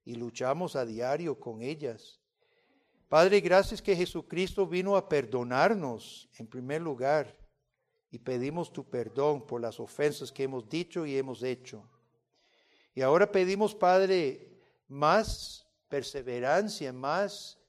y 0.06 0.16
luchamos 0.16 0.78
a 0.78 0.86
diario 0.86 1.38
con 1.38 1.62
ellas. 1.62 2.22
Padre, 3.10 3.42
gracias 3.42 3.82
que 3.82 3.94
Jesucristo 3.94 4.66
vino 4.66 4.96
a 4.96 5.10
perdonarnos 5.10 6.30
en 6.38 6.48
primer 6.48 6.82
lugar 6.82 7.38
y 8.10 8.20
pedimos 8.20 8.72
tu 8.72 8.86
perdón 8.86 9.46
por 9.46 9.60
las 9.60 9.82
ofensas 9.82 10.32
que 10.32 10.44
hemos 10.44 10.70
dicho 10.70 11.06
y 11.06 11.18
hemos 11.18 11.44
hecho. 11.44 11.84
Y 12.96 13.02
ahora 13.02 13.30
pedimos, 13.30 13.76
Padre, 13.76 14.62
más 14.88 15.63
perseverancia, 15.94 16.92
más 16.92 17.60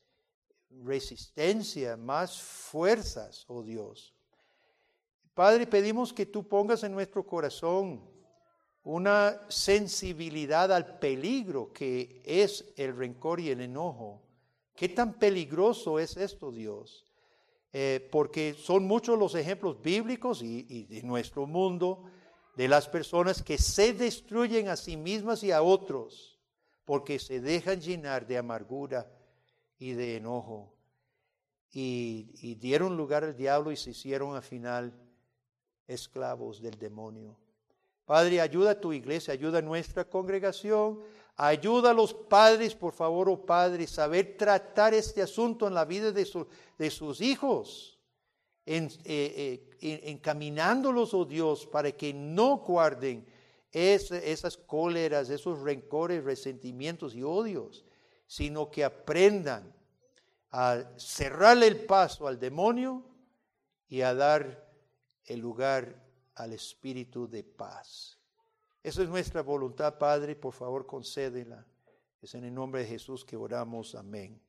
resistencia, 0.83 1.95
más 1.95 2.41
fuerzas, 2.41 3.45
oh 3.49 3.62
Dios. 3.62 4.14
Padre, 5.35 5.66
pedimos 5.66 6.11
que 6.11 6.25
tú 6.25 6.49
pongas 6.49 6.83
en 6.85 6.93
nuestro 6.93 7.27
corazón 7.27 8.01
una 8.83 9.39
sensibilidad 9.51 10.72
al 10.72 10.99
peligro 10.99 11.70
que 11.70 12.22
es 12.25 12.72
el 12.79 12.97
rencor 12.97 13.41
y 13.41 13.51
el 13.51 13.61
enojo. 13.61 14.22
¿Qué 14.75 14.89
tan 14.89 15.18
peligroso 15.18 15.99
es 15.99 16.16
esto, 16.16 16.51
Dios? 16.51 17.05
Eh, 17.75 18.09
porque 18.11 18.55
son 18.55 18.87
muchos 18.87 19.18
los 19.18 19.35
ejemplos 19.35 19.83
bíblicos 19.83 20.41
y, 20.43 20.64
y 20.66 20.85
de 20.85 21.03
nuestro 21.03 21.47
mundo 21.47 22.05
de 22.57 22.68
las 22.68 22.89
personas 22.89 23.43
que 23.43 23.59
se 23.59 23.93
destruyen 23.93 24.68
a 24.68 24.77
sí 24.77 24.97
mismas 24.97 25.45
y 25.45 25.53
a 25.53 25.61
otros 25.61 26.34
porque 26.85 27.18
se 27.18 27.41
dejan 27.41 27.80
llenar 27.80 28.26
de 28.26 28.39
amargura 28.39 29.11
y 29.78 29.93
de 29.93 30.16
enojo. 30.16 30.72
Y, 31.72 32.55
dieron 32.61 32.97
lugar 32.97 33.24
al 33.24 33.37
diablo 33.37 33.72
y 33.72 33.76
se 33.76 33.91
hicieron 33.91 34.37
al 34.37 34.43
final 34.43 34.95
esclavos 35.89 36.62
del 36.62 36.78
demonio. 36.78 37.37
Padre, 38.05 38.41
ayuda 38.41 38.72
a 38.72 38.80
tu 38.80 38.93
iglesia, 38.93 39.32
ayuda 39.32 39.59
a 39.59 39.62
nuestra 39.62 40.05
congregación, 40.05 41.01
ayuda 41.37 41.91
a 41.91 41.95
los 41.95 42.14
padres, 42.14 42.74
por 42.74 42.93
favor, 42.93 43.28
oh 43.28 43.45
Padre, 43.45 43.87
saber 43.87 44.37
tratar 44.37 44.95
este 44.95 45.22
asunto 45.22 45.66
en 45.66 45.74
la 45.74 45.85
vida 45.85 46.12
de, 46.12 46.91
sus 46.91 47.20
hijos, 47.20 47.99
eh, 48.66 48.89
eh, 49.05 50.01
encaminándolos, 50.05 51.12
oh 51.12 51.24
Dios, 51.24 51.66
para 51.66 51.91
que 51.91 52.12
no 52.12 52.59
guarden 52.59 53.26
esas 53.75 54.57
cóleras, 54.57 55.29
esos 55.31 55.61
rencores, 55.61 56.22
resentimientos 56.25 57.14
y 57.14 57.22
odios, 57.22 57.85
sino 58.27 58.70
que 58.70 58.85
aprendan 58.85 59.75
a 60.51 60.85
cerrarle 60.97 61.66
el 61.66 61.85
paso 61.85 62.29
al 62.29 62.39
demonio 62.39 63.05
y 63.89 64.03
a 64.03 64.14
dar 64.14 64.72
el 65.27 65.41
lugar 65.41 66.03
al 66.37 66.53
espíritu 66.53 67.29
de 67.29 67.43
paz. 67.43 68.18
Esa 68.83 69.03
es 69.03 69.09
nuestra 69.09 69.43
voluntad, 69.43 69.99
Padre, 69.99 70.37
por 70.37 70.53
favor 70.53 70.87
concédela. 70.87 71.66
Es 72.22 72.35
en 72.35 72.45
el 72.45 72.55
nombre 72.55 72.83
de 72.83 72.87
Jesús 72.87 73.25
que 73.25 73.37
oramos. 73.37 73.95
Amén. 73.95 74.41